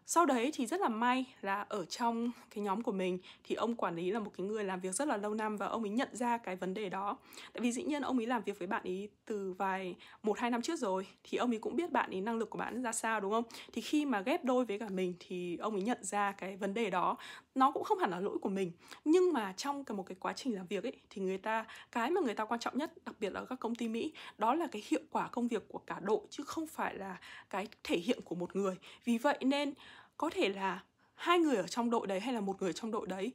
sau 0.05 0.25
đấy 0.25 0.51
thì 0.53 0.65
rất 0.65 0.81
là 0.81 0.89
may 0.89 1.25
là 1.41 1.65
ở 1.69 1.85
trong 1.85 2.31
cái 2.55 2.63
nhóm 2.63 2.81
của 2.81 2.91
mình 2.91 3.17
thì 3.43 3.55
ông 3.55 3.75
quản 3.75 3.95
lý 3.95 4.11
là 4.11 4.19
một 4.19 4.31
cái 4.37 4.47
người 4.47 4.63
làm 4.63 4.79
việc 4.79 4.95
rất 4.95 5.07
là 5.07 5.17
lâu 5.17 5.33
năm 5.33 5.57
và 5.57 5.67
ông 5.67 5.83
ấy 5.83 5.89
nhận 5.89 6.09
ra 6.11 6.37
cái 6.37 6.55
vấn 6.55 6.73
đề 6.73 6.89
đó. 6.89 7.17
Tại 7.53 7.61
vì 7.61 7.71
dĩ 7.71 7.83
nhiên 7.83 8.01
ông 8.01 8.17
ấy 8.17 8.25
làm 8.25 8.41
việc 8.45 8.59
với 8.59 8.67
bạn 8.67 8.83
ấy 8.83 9.09
từ 9.25 9.53
vài 9.53 9.95
một, 10.23 10.39
hai 10.39 10.51
năm 10.51 10.61
trước 10.61 10.75
rồi, 10.79 11.07
thì 11.23 11.37
ông 11.37 11.51
ấy 11.51 11.59
cũng 11.59 11.75
biết 11.75 11.91
bạn 11.91 12.09
ấy, 12.11 12.21
năng 12.21 12.37
lực 12.37 12.49
của 12.49 12.57
bạn 12.57 12.81
ra 12.83 12.91
sao, 12.91 13.19
đúng 13.19 13.31
không? 13.31 13.43
Thì 13.73 13.81
khi 13.81 14.05
mà 14.05 14.21
ghép 14.21 14.43
đôi 14.45 14.65
với 14.65 14.79
cả 14.79 14.89
mình 14.89 15.13
thì 15.19 15.57
ông 15.57 15.73
ấy 15.73 15.81
nhận 15.83 15.97
ra 16.03 16.31
cái 16.31 16.57
vấn 16.57 16.73
đề 16.73 16.89
đó 16.89 17.17
nó 17.55 17.71
cũng 17.71 17.83
không 17.83 17.99
hẳn 17.99 18.09
là 18.09 18.19
lỗi 18.19 18.37
của 18.41 18.49
mình. 18.49 18.71
Nhưng 19.05 19.33
mà 19.33 19.53
trong 19.57 19.83
cả 19.83 19.93
một 19.93 20.03
cái 20.03 20.15
quá 20.19 20.33
trình 20.33 20.55
làm 20.55 20.67
việc 20.67 20.83
ấy, 20.83 20.99
thì 21.09 21.21
người 21.21 21.37
ta, 21.37 21.65
cái 21.91 22.11
mà 22.11 22.21
người 22.21 22.33
ta 22.33 22.45
quan 22.45 22.59
trọng 22.59 22.77
nhất, 22.77 22.93
đặc 23.05 23.15
biệt 23.19 23.29
là 23.29 23.45
các 23.45 23.59
công 23.59 23.75
ty 23.75 23.87
mỹ, 23.87 24.13
đó 24.37 24.53
là 24.53 24.67
cái 24.71 24.83
hiệu 24.85 25.01
quả 25.11 25.27
công 25.27 25.47
việc 25.47 25.67
của 25.67 25.79
cả 25.79 25.99
đội 26.01 26.21
chứ 26.29 26.43
không 26.43 26.67
phải 26.67 26.95
là 26.95 27.19
cái 27.49 27.67
thể 27.83 27.97
hiện 27.97 28.19
của 28.25 28.35
một 28.35 28.55
người. 28.55 28.75
Vì 29.05 29.17
vậy 29.17 29.37
nên 29.41 29.73
có 30.17 30.29
thể 30.29 30.49
là 30.49 30.83
hai 31.15 31.39
người 31.39 31.55
ở 31.55 31.67
trong 31.67 31.89
đội 31.89 32.07
đấy 32.07 32.19
hay 32.19 32.33
là 32.33 32.41
một 32.41 32.61
người 32.61 32.73
trong 32.73 32.91
đội 32.91 33.07
đấy 33.07 33.31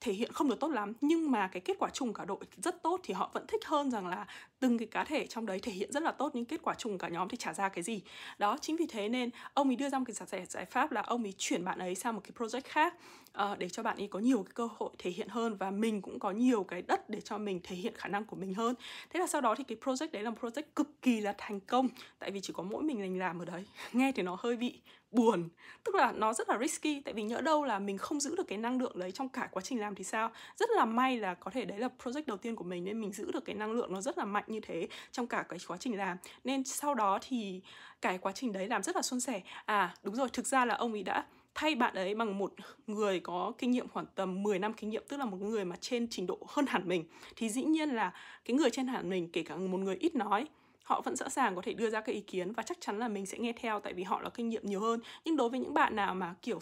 thể 0.00 0.12
hiện 0.12 0.32
không 0.32 0.48
được 0.48 0.60
tốt 0.60 0.68
lắm, 0.68 0.92
nhưng 1.00 1.30
mà 1.30 1.48
cái 1.48 1.60
kết 1.60 1.76
quả 1.78 1.90
chung 1.92 2.14
cả 2.14 2.24
đội 2.24 2.38
rất 2.56 2.82
tốt 2.82 3.00
thì 3.02 3.14
họ 3.14 3.30
vẫn 3.34 3.46
thích 3.46 3.64
hơn 3.64 3.90
rằng 3.90 4.06
là 4.06 4.26
từng 4.60 4.78
cái 4.78 4.88
cá 4.88 5.04
thể 5.04 5.26
trong 5.26 5.46
đấy 5.46 5.60
thể 5.62 5.72
hiện 5.72 5.92
rất 5.92 6.02
là 6.02 6.12
tốt 6.12 6.30
nhưng 6.34 6.44
kết 6.44 6.60
quả 6.62 6.74
chung 6.74 6.98
cả 6.98 7.08
nhóm 7.08 7.28
thì 7.28 7.36
trả 7.36 7.54
ra 7.54 7.68
cái 7.68 7.82
gì. 7.82 8.02
Đó 8.38 8.58
chính 8.60 8.76
vì 8.76 8.86
thế 8.86 9.08
nên 9.08 9.30
ông 9.54 9.68
ấy 9.68 9.76
đưa 9.76 9.88
ra 9.88 9.98
một 9.98 10.04
cái 10.06 10.26
giải, 10.26 10.46
giải 10.46 10.64
pháp 10.64 10.92
là 10.92 11.00
ông 11.00 11.22
ấy 11.22 11.34
chuyển 11.38 11.64
bạn 11.64 11.78
ấy 11.78 11.94
sang 11.94 12.14
một 12.14 12.20
cái 12.24 12.32
project 12.38 12.60
khác 12.64 12.94
uh, 13.42 13.58
để 13.58 13.68
cho 13.68 13.82
bạn 13.82 13.96
ấy 13.96 14.08
có 14.08 14.18
nhiều 14.18 14.42
cái 14.42 14.52
cơ 14.54 14.68
hội 14.76 14.90
thể 14.98 15.10
hiện 15.10 15.28
hơn 15.28 15.56
và 15.56 15.70
mình 15.70 16.02
cũng 16.02 16.18
có 16.18 16.30
nhiều 16.30 16.64
cái 16.64 16.82
đất 16.82 17.10
để 17.10 17.20
cho 17.20 17.38
mình 17.38 17.60
thể 17.62 17.76
hiện 17.76 17.94
khả 17.96 18.08
năng 18.08 18.24
của 18.24 18.36
mình 18.36 18.54
hơn. 18.54 18.74
Thế 19.10 19.20
là 19.20 19.26
sau 19.26 19.40
đó 19.40 19.54
thì 19.54 19.64
cái 19.64 19.78
project 19.84 20.08
đấy 20.12 20.22
là 20.22 20.30
một 20.30 20.36
project 20.40 20.62
cực 20.76 21.02
kỳ 21.02 21.20
là 21.20 21.34
thành 21.38 21.60
công 21.60 21.88
tại 22.18 22.30
vì 22.30 22.40
chỉ 22.40 22.52
có 22.52 22.62
mỗi 22.62 22.82
mình 22.82 23.00
mình 23.00 23.18
làm 23.18 23.38
ở 23.38 23.44
đấy. 23.44 23.64
Nghe 23.92 24.12
thì 24.12 24.22
nó 24.22 24.36
hơi 24.40 24.56
bị 24.56 24.80
buồn 25.10 25.48
tức 25.84 25.94
là 25.94 26.12
nó 26.12 26.32
rất 26.32 26.48
là 26.48 26.58
risky 26.58 27.00
tại 27.00 27.14
vì 27.14 27.22
nhỡ 27.22 27.40
đâu 27.40 27.64
là 27.64 27.78
mình 27.78 27.98
không 27.98 28.20
giữ 28.20 28.36
được 28.36 28.48
cái 28.48 28.58
năng 28.58 28.78
lượng 28.80 28.98
đấy 28.98 29.12
trong 29.12 29.28
cả 29.28 29.48
quá 29.52 29.62
trình 29.62 29.80
làm 29.80 29.94
thì 29.94 30.04
sao? 30.04 30.30
Rất 30.56 30.70
là 30.76 30.84
may 30.84 31.18
là 31.18 31.34
có 31.34 31.50
thể 31.50 31.64
đấy 31.64 31.78
là 31.78 31.88
project 32.02 32.22
đầu 32.26 32.36
tiên 32.36 32.56
của 32.56 32.64
mình 32.64 32.84
nên 32.84 33.00
mình 33.00 33.12
giữ 33.12 33.32
được 33.32 33.44
cái 33.44 33.54
năng 33.54 33.72
lượng 33.72 33.92
nó 33.92 34.00
rất 34.00 34.18
là 34.18 34.24
mạnh 34.24 34.44
như 34.48 34.60
thế 34.60 34.88
trong 35.12 35.26
cả 35.26 35.44
cái 35.48 35.58
quá 35.68 35.76
trình 35.76 35.96
làm. 35.96 36.16
Nên 36.44 36.64
sau 36.64 36.94
đó 36.94 37.18
thì 37.22 37.60
cái 38.02 38.18
quá 38.18 38.32
trình 38.32 38.52
đấy 38.52 38.68
làm 38.68 38.82
rất 38.82 38.96
là 38.96 39.02
suôn 39.02 39.20
sẻ. 39.20 39.40
À 39.64 39.94
đúng 40.02 40.14
rồi, 40.14 40.28
thực 40.32 40.46
ra 40.46 40.64
là 40.64 40.74
ông 40.74 40.92
ấy 40.92 41.02
đã 41.02 41.26
thay 41.54 41.74
bạn 41.74 41.94
ấy 41.94 42.14
bằng 42.14 42.38
một 42.38 42.52
người 42.86 43.20
có 43.20 43.52
kinh 43.58 43.70
nghiệm 43.70 43.88
khoảng 43.88 44.06
tầm 44.14 44.42
10 44.42 44.58
năm 44.58 44.72
kinh 44.72 44.90
nghiệm, 44.90 45.02
tức 45.08 45.16
là 45.16 45.24
một 45.24 45.36
người 45.40 45.64
mà 45.64 45.76
trên 45.80 46.06
trình 46.10 46.26
độ 46.26 46.38
hơn 46.48 46.66
hẳn 46.66 46.88
mình. 46.88 47.04
Thì 47.36 47.48
dĩ 47.48 47.64
nhiên 47.64 47.88
là 47.90 48.12
cái 48.44 48.56
người 48.56 48.70
trên 48.70 48.86
hẳn 48.86 49.10
mình, 49.10 49.30
kể 49.32 49.42
cả 49.42 49.56
một 49.56 49.78
người 49.78 49.96
ít 49.96 50.14
nói, 50.14 50.46
họ 50.84 51.00
vẫn 51.00 51.16
sẵn 51.16 51.30
sàng 51.30 51.56
có 51.56 51.62
thể 51.62 51.74
đưa 51.74 51.90
ra 51.90 52.00
các 52.00 52.12
ý 52.12 52.20
kiến 52.20 52.52
và 52.52 52.62
chắc 52.62 52.78
chắn 52.80 52.98
là 52.98 53.08
mình 53.08 53.26
sẽ 53.26 53.38
nghe 53.38 53.52
theo, 53.52 53.80
tại 53.80 53.92
vì 53.94 54.02
họ 54.02 54.20
là 54.20 54.30
kinh 54.30 54.48
nghiệm 54.48 54.62
nhiều 54.66 54.80
hơn. 54.80 55.00
Nhưng 55.24 55.36
đối 55.36 55.48
với 55.50 55.60
những 55.60 55.74
bạn 55.74 55.96
nào 55.96 56.14
mà, 56.14 56.34
kiểu 56.42 56.58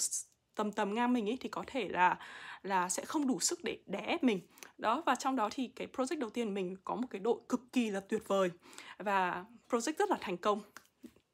tầm 0.54 0.72
tầm 0.72 0.94
ngang 0.94 1.12
mình 1.12 1.28
ấy 1.28 1.36
thì 1.40 1.48
có 1.48 1.64
thể 1.66 1.88
là 1.88 2.18
là 2.62 2.88
sẽ 2.88 3.04
không 3.04 3.26
đủ 3.26 3.40
sức 3.40 3.64
để 3.64 3.78
đè 3.86 3.98
ép 3.98 4.24
mình. 4.24 4.40
Đó, 4.78 5.02
và 5.06 5.14
trong 5.14 5.36
đó 5.36 5.48
thì 5.52 5.68
cái 5.76 5.88
project 5.96 6.18
đầu 6.18 6.30
tiên 6.30 6.54
mình 6.54 6.76
có 6.84 6.94
một 6.94 7.06
cái 7.10 7.20
đội 7.20 7.38
cực 7.48 7.60
kỳ 7.72 7.90
là 7.90 8.00
tuyệt 8.00 8.22
vời 8.28 8.50
và 8.98 9.44
project 9.70 9.94
rất 9.98 10.10
là 10.10 10.16
thành 10.20 10.36
công 10.36 10.60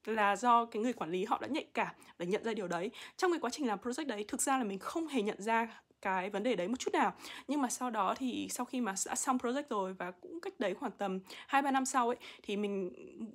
là 0.04 0.36
do 0.36 0.64
cái 0.64 0.82
người 0.82 0.92
quản 0.92 1.10
lý 1.10 1.24
họ 1.24 1.38
đã 1.40 1.48
nhạy 1.48 1.66
cảm 1.74 1.94
để 2.18 2.26
nhận 2.26 2.44
ra 2.44 2.54
điều 2.54 2.68
đấy. 2.68 2.90
Trong 3.16 3.32
cái 3.32 3.40
quá 3.40 3.50
trình 3.50 3.66
làm 3.66 3.78
project 3.78 4.06
đấy, 4.06 4.24
thực 4.28 4.42
ra 4.42 4.58
là 4.58 4.64
mình 4.64 4.78
không 4.78 5.06
hề 5.06 5.22
nhận 5.22 5.42
ra 5.42 5.82
cái 6.02 6.30
vấn 6.30 6.42
đề 6.42 6.56
đấy 6.56 6.68
một 6.68 6.78
chút 6.78 6.92
nào. 6.92 7.12
Nhưng 7.48 7.62
mà 7.62 7.68
sau 7.68 7.90
đó 7.90 8.14
thì 8.18 8.48
sau 8.50 8.66
khi 8.66 8.80
mà 8.80 8.94
đã 9.06 9.14
xong 9.14 9.38
project 9.38 9.62
rồi 9.70 9.92
và 9.92 10.10
cũng 10.10 10.40
cách 10.40 10.54
đấy 10.58 10.74
khoảng 10.74 10.92
tầm 10.92 11.20
hai 11.46 11.62
ba 11.62 11.70
năm 11.70 11.84
sau 11.84 12.08
ấy 12.08 12.16
thì 12.42 12.56
mình 12.56 12.92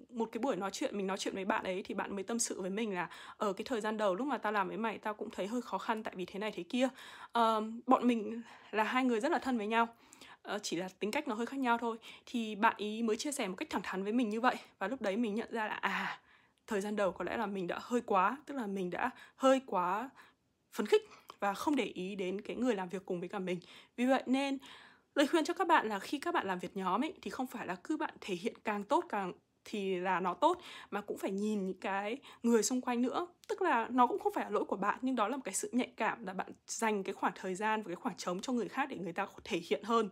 một 0.09 0.29
cái 0.31 0.39
buổi 0.39 0.55
nói 0.55 0.71
chuyện 0.71 0.97
mình 0.97 1.07
nói 1.07 1.17
chuyện 1.17 1.35
với 1.35 1.45
bạn 1.45 1.63
ấy 1.63 1.83
thì 1.85 1.93
bạn 1.93 2.15
mới 2.15 2.23
tâm 2.23 2.39
sự 2.39 2.61
với 2.61 2.69
mình 2.69 2.95
là 2.95 3.09
ở 3.37 3.53
cái 3.53 3.65
thời 3.65 3.81
gian 3.81 3.97
đầu 3.97 4.15
lúc 4.15 4.27
mà 4.27 4.37
tao 4.37 4.51
làm 4.51 4.67
với 4.67 4.77
mày 4.77 4.97
tao 4.97 5.13
cũng 5.13 5.29
thấy 5.31 5.47
hơi 5.47 5.61
khó 5.61 5.77
khăn 5.77 6.03
tại 6.03 6.13
vì 6.17 6.25
thế 6.25 6.39
này 6.39 6.51
thế 6.55 6.63
kia. 6.63 6.87
Uh, 7.39 7.63
bọn 7.85 8.07
mình 8.07 8.41
là 8.71 8.83
hai 8.83 9.03
người 9.03 9.19
rất 9.19 9.31
là 9.31 9.39
thân 9.39 9.57
với 9.57 9.67
nhau 9.67 9.87
Uh, 10.55 10.63
chỉ 10.63 10.75
là 10.75 10.89
tính 10.99 11.11
cách 11.11 11.27
nó 11.27 11.35
hơi 11.35 11.45
khác 11.45 11.59
nhau 11.59 11.77
thôi. 11.77 11.97
Thì 12.25 12.55
bạn 12.55 12.73
ý 12.77 13.03
mới 13.03 13.17
chia 13.17 13.31
sẻ 13.31 13.47
một 13.47 13.55
cách 13.57 13.69
thẳng 13.69 13.81
thắn 13.83 14.03
với 14.03 14.13
mình 14.13 14.29
như 14.29 14.41
vậy 14.41 14.55
và 14.79 14.87
lúc 14.87 15.01
đấy 15.01 15.17
mình 15.17 15.35
nhận 15.35 15.47
ra 15.51 15.67
là 15.67 15.73
à 15.73 16.19
thời 16.67 16.81
gian 16.81 16.95
đầu 16.95 17.11
có 17.11 17.25
lẽ 17.25 17.37
là 17.37 17.45
mình 17.45 17.67
đã 17.67 17.79
hơi 17.81 18.01
quá 18.01 18.37
tức 18.45 18.55
là 18.55 18.67
mình 18.67 18.89
đã 18.89 19.09
hơi 19.35 19.61
quá 19.65 20.09
phấn 20.71 20.85
khích 20.85 21.09
và 21.45 21.53
không 21.53 21.75
để 21.75 21.83
ý 21.83 22.15
đến 22.15 22.41
cái 22.41 22.55
người 22.55 22.75
làm 22.75 22.89
việc 22.89 23.05
cùng 23.05 23.19
với 23.19 23.29
cả 23.29 23.39
mình. 23.39 23.59
Vì 23.97 24.05
vậy 24.05 24.23
nên 24.25 24.57
lời 25.15 25.27
khuyên 25.27 25.45
cho 25.45 25.53
các 25.53 25.67
bạn 25.67 25.89
là 25.89 25.99
khi 25.99 26.19
các 26.19 26.33
bạn 26.33 26.47
làm 26.47 26.59
việc 26.59 26.77
nhóm 26.77 27.03
ấy 27.03 27.13
thì 27.21 27.29
không 27.31 27.47
phải 27.47 27.67
là 27.67 27.75
cứ 27.83 27.97
bạn 27.97 28.13
thể 28.21 28.35
hiện 28.35 28.53
càng 28.63 28.83
tốt 28.83 29.05
càng 29.09 29.33
thì 29.65 29.99
là 29.99 30.19
nó 30.19 30.33
tốt 30.33 30.61
mà 30.91 31.01
cũng 31.01 31.17
phải 31.17 31.31
nhìn 31.31 31.65
những 31.65 31.79
cái 31.79 32.17
người 32.43 32.63
xung 32.63 32.81
quanh 32.81 33.01
nữa. 33.01 33.27
Tức 33.47 33.61
là 33.61 33.87
nó 33.91 34.07
cũng 34.07 34.19
không 34.19 34.33
phải 34.33 34.43
là 34.43 34.49
lỗi 34.49 34.65
của 34.65 34.75
bạn 34.75 34.99
nhưng 35.01 35.15
đó 35.15 35.27
là 35.27 35.37
một 35.37 35.41
cái 35.45 35.53
sự 35.53 35.69
nhạy 35.71 35.91
cảm 35.97 36.25
là 36.25 36.33
bạn 36.33 36.51
dành 36.67 37.03
cái 37.03 37.13
khoảng 37.13 37.33
thời 37.35 37.55
gian 37.55 37.83
và 37.83 37.87
cái 37.87 37.95
khoảng 37.95 38.15
trống 38.17 38.41
cho 38.41 38.53
người 38.53 38.69
khác 38.69 38.89
để 38.89 38.97
người 38.97 39.13
ta 39.13 39.27
thể 39.43 39.61
hiện 39.69 39.83
hơn. 39.83 40.09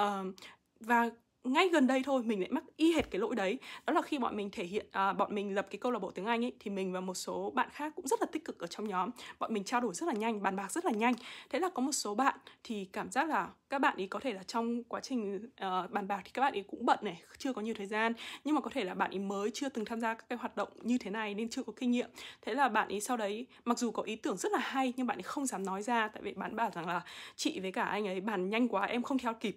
Uh, 0.00 0.34
và 0.80 1.10
ngay 1.44 1.68
gần 1.68 1.86
đây 1.86 2.02
thôi 2.04 2.22
mình 2.22 2.40
lại 2.40 2.48
mắc 2.52 2.64
y 2.76 2.92
hệt 2.92 3.10
cái 3.10 3.20
lỗi 3.20 3.34
đấy. 3.34 3.58
Đó 3.86 3.92
là 3.92 4.02
khi 4.02 4.18
bọn 4.18 4.36
mình 4.36 4.50
thể 4.50 4.64
hiện 4.64 4.86
à, 4.92 5.12
bọn 5.12 5.34
mình 5.34 5.54
lập 5.54 5.66
cái 5.70 5.78
câu 5.78 5.92
lạc 5.92 5.98
bộ 5.98 6.10
tiếng 6.10 6.26
anh 6.26 6.44
ấy 6.44 6.52
thì 6.60 6.70
mình 6.70 6.92
và 6.92 7.00
một 7.00 7.14
số 7.14 7.50
bạn 7.54 7.68
khác 7.72 7.92
cũng 7.96 8.06
rất 8.06 8.20
là 8.20 8.26
tích 8.32 8.44
cực 8.44 8.58
ở 8.58 8.66
trong 8.66 8.88
nhóm. 8.88 9.10
Bọn 9.38 9.54
mình 9.54 9.64
trao 9.64 9.80
đổi 9.80 9.94
rất 9.94 10.06
là 10.06 10.12
nhanh 10.12 10.42
bàn 10.42 10.56
bạc 10.56 10.72
rất 10.72 10.84
là 10.84 10.90
nhanh. 10.90 11.14
Thế 11.50 11.58
là 11.58 11.68
có 11.74 11.82
một 11.82 11.92
số 11.92 12.14
bạn 12.14 12.38
thì 12.64 12.84
cảm 12.84 13.10
giác 13.10 13.28
là 13.28 13.48
các 13.70 13.78
bạn 13.78 13.96
ấy 13.96 14.06
có 14.06 14.20
thể 14.20 14.32
là 14.32 14.42
trong 14.42 14.84
quá 14.84 15.00
trình 15.00 15.36
uh, 15.36 15.90
bàn 15.90 16.08
bạc 16.08 16.20
thì 16.24 16.30
các 16.34 16.42
bạn 16.42 16.52
ấy 16.52 16.64
cũng 16.68 16.86
bận 16.86 16.98
này 17.02 17.22
chưa 17.38 17.52
có 17.52 17.62
nhiều 17.62 17.74
thời 17.74 17.86
gian. 17.86 18.12
Nhưng 18.44 18.54
mà 18.54 18.60
có 18.60 18.70
thể 18.74 18.84
là 18.84 18.94
bạn 18.94 19.10
ấy 19.10 19.18
mới 19.18 19.50
chưa 19.54 19.68
từng 19.68 19.84
tham 19.84 20.00
gia 20.00 20.14
các 20.14 20.28
cái 20.28 20.38
hoạt 20.38 20.56
động 20.56 20.68
như 20.82 20.98
thế 20.98 21.10
này 21.10 21.34
nên 21.34 21.48
chưa 21.48 21.62
có 21.62 21.72
kinh 21.76 21.90
nghiệm. 21.90 22.10
Thế 22.42 22.54
là 22.54 22.68
bạn 22.68 22.88
ấy 22.88 23.00
sau 23.00 23.16
đấy 23.16 23.46
mặc 23.64 23.78
dù 23.78 23.90
có 23.90 24.02
ý 24.02 24.16
tưởng 24.16 24.36
rất 24.36 24.52
là 24.52 24.58
hay 24.58 24.92
nhưng 24.96 25.06
bạn 25.06 25.18
ấy 25.18 25.22
không 25.22 25.46
dám 25.46 25.66
nói 25.66 25.82
ra. 25.82 26.08
Tại 26.08 26.22
vì 26.22 26.32
bạn 26.32 26.56
bảo 26.56 26.70
rằng 26.70 26.86
là 26.86 27.02
chị 27.36 27.60
với 27.60 27.72
cả 27.72 27.84
anh 27.84 28.08
ấy 28.08 28.20
bàn 28.20 28.50
nhanh 28.50 28.68
quá 28.68 28.86
em 28.86 29.02
không 29.02 29.18
theo 29.18 29.34
kịp 29.34 29.56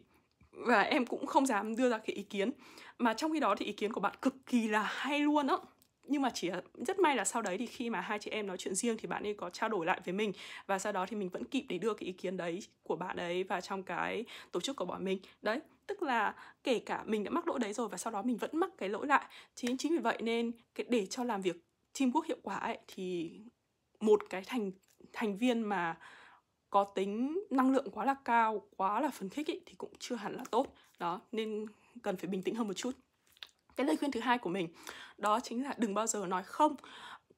và 0.55 0.81
em 0.81 1.05
cũng 1.05 1.25
không 1.25 1.45
dám 1.45 1.75
đưa 1.75 1.89
ra 1.89 1.97
cái 1.97 2.15
ý 2.15 2.24
kiến. 2.24 2.51
Mà 2.97 3.13
trong 3.13 3.33
khi 3.33 3.39
đó 3.39 3.55
thì 3.57 3.65
ý 3.65 3.71
kiến 3.74 3.93
của 3.93 4.01
bạn 4.01 4.15
cực 4.21 4.35
kỳ 4.45 4.67
là 4.67 4.83
hay 4.83 5.19
luôn 5.19 5.47
á. 5.47 5.55
Nhưng 6.07 6.21
mà 6.21 6.29
chỉ 6.33 6.50
rất 6.75 7.00
may 7.00 7.15
là 7.15 7.25
sau 7.25 7.41
đấy 7.41 7.57
thì 7.57 7.65
khi 7.65 7.89
mà 7.89 8.01
hai 8.01 8.19
chị 8.19 8.31
em 8.31 8.47
nói 8.47 8.57
chuyện 8.57 8.75
riêng 8.75 8.97
thì 8.97 9.07
bạn 9.07 9.24
ấy 9.24 9.33
có 9.33 9.50
trao 9.50 9.69
đổi 9.69 9.85
lại 9.85 10.01
với 10.05 10.13
mình. 10.13 10.31
Và 10.67 10.79
sau 10.79 10.91
đó 10.93 11.05
thì 11.05 11.17
mình 11.17 11.29
vẫn 11.29 11.43
kịp 11.43 11.65
để 11.69 11.77
đưa 11.77 11.93
cái 11.93 12.07
ý 12.07 12.13
kiến 12.13 12.38
đấy 12.38 12.59
của 12.83 12.95
bạn 12.95 13.17
ấy 13.17 13.43
vào 13.43 13.62
trong 13.62 13.83
cái 13.83 14.25
tổ 14.51 14.62
chức 14.62 14.75
của 14.75 14.85
bọn 14.85 15.05
mình. 15.05 15.19
Đấy, 15.41 15.59
tức 15.88 16.03
là 16.03 16.35
kể 16.63 16.79
cả 16.79 17.03
mình 17.05 17.24
đã 17.24 17.31
mắc 17.31 17.47
lỗi 17.47 17.59
đấy 17.59 17.74
rồi 17.74 17.88
và 17.88 17.97
sau 17.97 18.13
đó 18.13 18.21
mình 18.21 18.38
vẫn 18.38 18.51
mắc 18.53 18.69
cái 18.77 18.89
lỗi 18.89 19.07
lại. 19.07 19.25
Chính 19.55 19.77
chính 19.77 19.91
vì 19.91 19.97
vậy 20.00 20.17
nên 20.21 20.51
cái, 20.75 20.85
để 20.89 21.05
cho 21.05 21.24
làm 21.24 21.41
việc 21.41 21.55
teamwork 21.97 22.24
hiệu 22.27 22.38
quả 22.43 22.55
ấy 22.55 22.77
thì 22.88 23.31
một 24.00 24.21
cái 24.29 24.41
thành 24.45 24.71
thành 25.13 25.38
viên 25.38 25.62
mà 25.62 25.97
có 26.75 26.84
tính 26.84 27.39
năng 27.50 27.72
lượng 27.72 27.91
quá 27.91 28.05
là 28.05 28.15
cao 28.25 28.62
quá 28.77 29.01
là 29.01 29.10
phấn 29.10 29.29
khích 29.29 29.48
ý, 29.48 29.60
thì 29.65 29.74
cũng 29.77 29.91
chưa 30.00 30.15
hẳn 30.15 30.36
là 30.36 30.44
tốt. 30.51 30.67
Đó 31.00 31.22
nên 31.32 31.65
cần 32.01 32.17
phải 32.17 32.27
bình 32.27 32.41
tĩnh 32.44 32.55
hơn 32.55 32.67
một 32.67 32.74
chút. 32.74 32.91
Cái 33.75 33.88
lời 33.88 33.98
khuyên 33.98 34.12
thứ 34.12 34.20
hai 34.20 34.38
của 34.38 34.50
mình 34.50 34.67
đó 35.17 35.39
chính 35.39 35.63
là 35.63 35.74
đừng 35.77 35.94
bao 35.94 36.08
giờ 36.08 36.25
nói 36.25 36.44
không. 36.44 36.75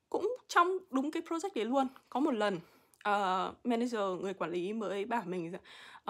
Cũng 0.10 0.38
trong 0.48 0.78
đúng 0.90 1.12
cái 1.12 1.24
project 1.24 1.50
đấy 1.56 1.66
luôn 1.66 1.88
có 2.10 2.20
một 2.20 2.32
lần 2.34 2.56
uh, 2.56 3.66
manager 3.66 4.02
người 4.22 4.34
quản 4.34 4.52
lý 4.52 4.74
mới 4.74 5.06
bảo 5.06 5.24
mình 5.26 5.54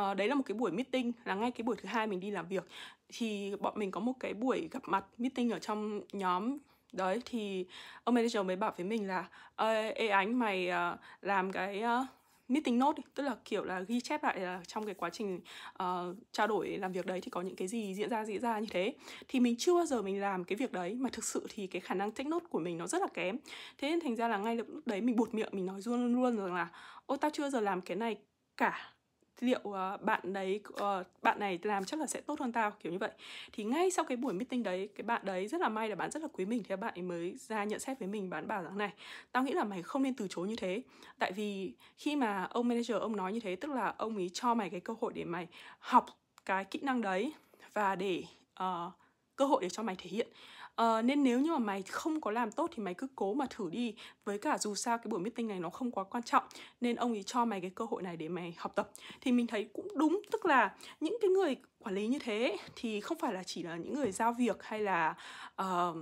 uh, 0.01 0.17
đấy 0.17 0.27
là 0.27 0.35
một 0.35 0.43
cái 0.45 0.57
buổi 0.57 0.71
meeting 0.71 1.11
là 1.25 1.35
ngay 1.35 1.51
cái 1.51 1.63
buổi 1.63 1.75
thứ 1.75 1.87
hai 1.87 2.07
mình 2.07 2.19
đi 2.19 2.31
làm 2.31 2.47
việc. 2.47 2.63
Thì 3.07 3.55
bọn 3.59 3.73
mình 3.77 3.91
có 3.91 3.99
một 3.99 4.13
cái 4.19 4.33
buổi 4.33 4.69
gặp 4.71 4.83
mặt 4.85 5.05
meeting 5.17 5.49
ở 5.49 5.59
trong 5.59 6.01
nhóm. 6.11 6.57
Đấy 6.93 7.21
thì 7.25 7.65
ông 8.03 8.15
manager 8.15 8.45
mới 8.45 8.55
bảo 8.55 8.73
với 8.77 8.85
mình 8.85 9.07
là 9.07 9.29
ê, 9.55 9.91
ê 9.91 10.07
ánh 10.07 10.39
mày 10.39 10.69
uh, 10.69 10.99
làm 11.21 11.51
cái 11.51 11.83
uh, 11.83 12.07
meeting 12.47 12.79
note 12.79 13.01
tức 13.15 13.23
là 13.23 13.35
kiểu 13.45 13.63
là 13.63 13.79
ghi 13.79 14.01
chép 14.01 14.23
lại 14.23 14.39
là 14.39 14.61
trong 14.67 14.85
cái 14.85 14.95
quá 14.95 15.09
trình 15.09 15.39
uh, 15.83 16.17
trao 16.31 16.47
đổi 16.47 16.67
làm 16.67 16.91
việc 16.91 17.05
đấy 17.05 17.21
thì 17.21 17.29
có 17.29 17.41
những 17.41 17.55
cái 17.55 17.67
gì 17.67 17.95
diễn 17.95 18.09
ra 18.09 18.25
diễn 18.25 18.41
ra 18.41 18.59
như 18.59 18.67
thế. 18.69 18.93
Thì 19.27 19.39
mình 19.39 19.55
chưa 19.57 19.73
bao 19.73 19.85
giờ 19.85 20.01
mình 20.01 20.21
làm 20.21 20.43
cái 20.43 20.55
việc 20.55 20.71
đấy 20.71 20.95
mà 20.95 21.09
thực 21.13 21.23
sự 21.25 21.47
thì 21.49 21.67
cái 21.67 21.79
khả 21.79 21.95
năng 21.95 22.11
take 22.11 22.29
note 22.29 22.45
của 22.49 22.59
mình 22.59 22.77
nó 22.77 22.87
rất 22.87 23.01
là 23.01 23.07
kém. 23.13 23.37
Thế 23.77 23.89
nên 23.89 23.99
thành 23.99 24.15
ra 24.15 24.27
là 24.27 24.37
ngay 24.37 24.55
lúc 24.55 24.67
đấy 24.85 25.01
mình 25.01 25.15
buột 25.15 25.33
miệng 25.33 25.49
mình 25.51 25.65
nói 25.65 25.81
luôn 25.85 26.15
luôn 26.15 26.37
rằng 26.37 26.53
là 26.55 26.67
ô 27.05 27.17
tao 27.17 27.31
chưa 27.33 27.43
bao 27.43 27.49
giờ 27.49 27.59
làm 27.59 27.81
cái 27.81 27.97
này 27.97 28.17
cả 28.57 28.96
liệu 29.39 29.59
uh, 29.59 30.01
bạn 30.01 30.33
đấy 30.33 30.59
uh, 30.73 31.07
bạn 31.21 31.39
này 31.39 31.59
làm 31.63 31.85
chắc 31.85 31.99
là 31.99 32.07
sẽ 32.07 32.21
tốt 32.21 32.39
hơn 32.39 32.51
tao 32.51 32.71
kiểu 32.71 32.91
như 32.91 32.97
vậy. 32.97 33.11
Thì 33.53 33.63
ngay 33.63 33.91
sau 33.91 34.05
cái 34.05 34.17
buổi 34.17 34.33
meeting 34.33 34.63
đấy 34.63 34.89
cái 34.95 35.03
bạn 35.03 35.25
đấy 35.25 35.47
rất 35.47 35.61
là 35.61 35.69
may 35.69 35.89
là 35.89 35.95
bạn 35.95 36.11
rất 36.11 36.21
là 36.21 36.27
quý 36.33 36.45
mình 36.45 36.63
thì 36.69 36.75
bạn 36.75 36.93
ấy 36.95 37.03
mới 37.03 37.35
ra 37.37 37.63
nhận 37.63 37.79
xét 37.79 37.99
với 37.99 38.07
mình 38.07 38.29
bạn 38.29 38.47
bảo 38.47 38.63
rằng 38.63 38.77
này 38.77 38.93
tao 39.31 39.43
nghĩ 39.43 39.53
là 39.53 39.63
mày 39.63 39.83
không 39.83 40.03
nên 40.03 40.13
từ 40.13 40.27
chối 40.29 40.47
như 40.47 40.55
thế. 40.55 40.81
Tại 41.19 41.31
vì 41.31 41.73
khi 41.97 42.15
mà 42.15 42.43
ông 42.43 42.67
manager 42.67 42.97
ông 42.97 43.15
nói 43.15 43.33
như 43.33 43.39
thế 43.39 43.55
tức 43.55 43.71
là 43.71 43.93
ông 43.97 44.15
ấy 44.15 44.29
cho 44.33 44.53
mày 44.53 44.69
cái 44.69 44.79
cơ 44.79 44.93
hội 45.01 45.13
để 45.13 45.23
mày 45.23 45.47
học 45.79 46.05
cái 46.45 46.65
kỹ 46.65 46.79
năng 46.81 47.01
đấy 47.01 47.33
và 47.73 47.95
để 47.95 48.23
uh, 48.63 48.93
cơ 49.35 49.45
hội 49.45 49.61
để 49.61 49.69
cho 49.69 49.83
mày 49.83 49.95
thể 49.95 50.09
hiện. 50.09 50.27
Uh, 50.81 51.05
nên 51.05 51.23
nếu 51.23 51.39
như 51.39 51.51
mà 51.51 51.59
mày 51.59 51.81
không 51.81 52.21
có 52.21 52.31
làm 52.31 52.51
tốt 52.51 52.69
thì 52.75 52.83
mày 52.83 52.93
cứ 52.93 53.07
cố 53.15 53.33
mà 53.33 53.45
thử 53.49 53.69
đi. 53.69 53.95
Với 54.25 54.37
cả 54.37 54.57
dù 54.57 54.75
sao 54.75 54.97
cái 54.97 55.05
buổi 55.09 55.19
meeting 55.19 55.47
này 55.47 55.59
nó 55.59 55.69
không 55.69 55.91
quá 55.91 56.03
quan 56.03 56.23
trọng 56.23 56.43
nên 56.81 56.95
ông 56.95 57.11
ấy 57.11 57.23
cho 57.23 57.45
mày 57.45 57.61
cái 57.61 57.69
cơ 57.69 57.85
hội 57.85 58.03
này 58.03 58.17
để 58.17 58.29
mày 58.29 58.55
học 58.57 58.75
tập. 58.75 58.89
Thì 59.21 59.31
mình 59.31 59.47
thấy 59.47 59.69
cũng 59.73 59.87
đúng 59.95 60.21
tức 60.31 60.45
là 60.45 60.75
những 60.99 61.17
cái 61.21 61.29
người 61.29 61.55
quản 61.79 61.95
lý 61.95 62.07
như 62.07 62.19
thế 62.19 62.57
thì 62.75 63.01
không 63.01 63.17
phải 63.17 63.33
là 63.33 63.43
chỉ 63.43 63.63
là 63.63 63.75
những 63.75 63.93
người 63.93 64.11
giao 64.11 64.33
việc 64.33 64.63
hay 64.63 64.79
là 64.79 65.15
uh, 65.61 65.97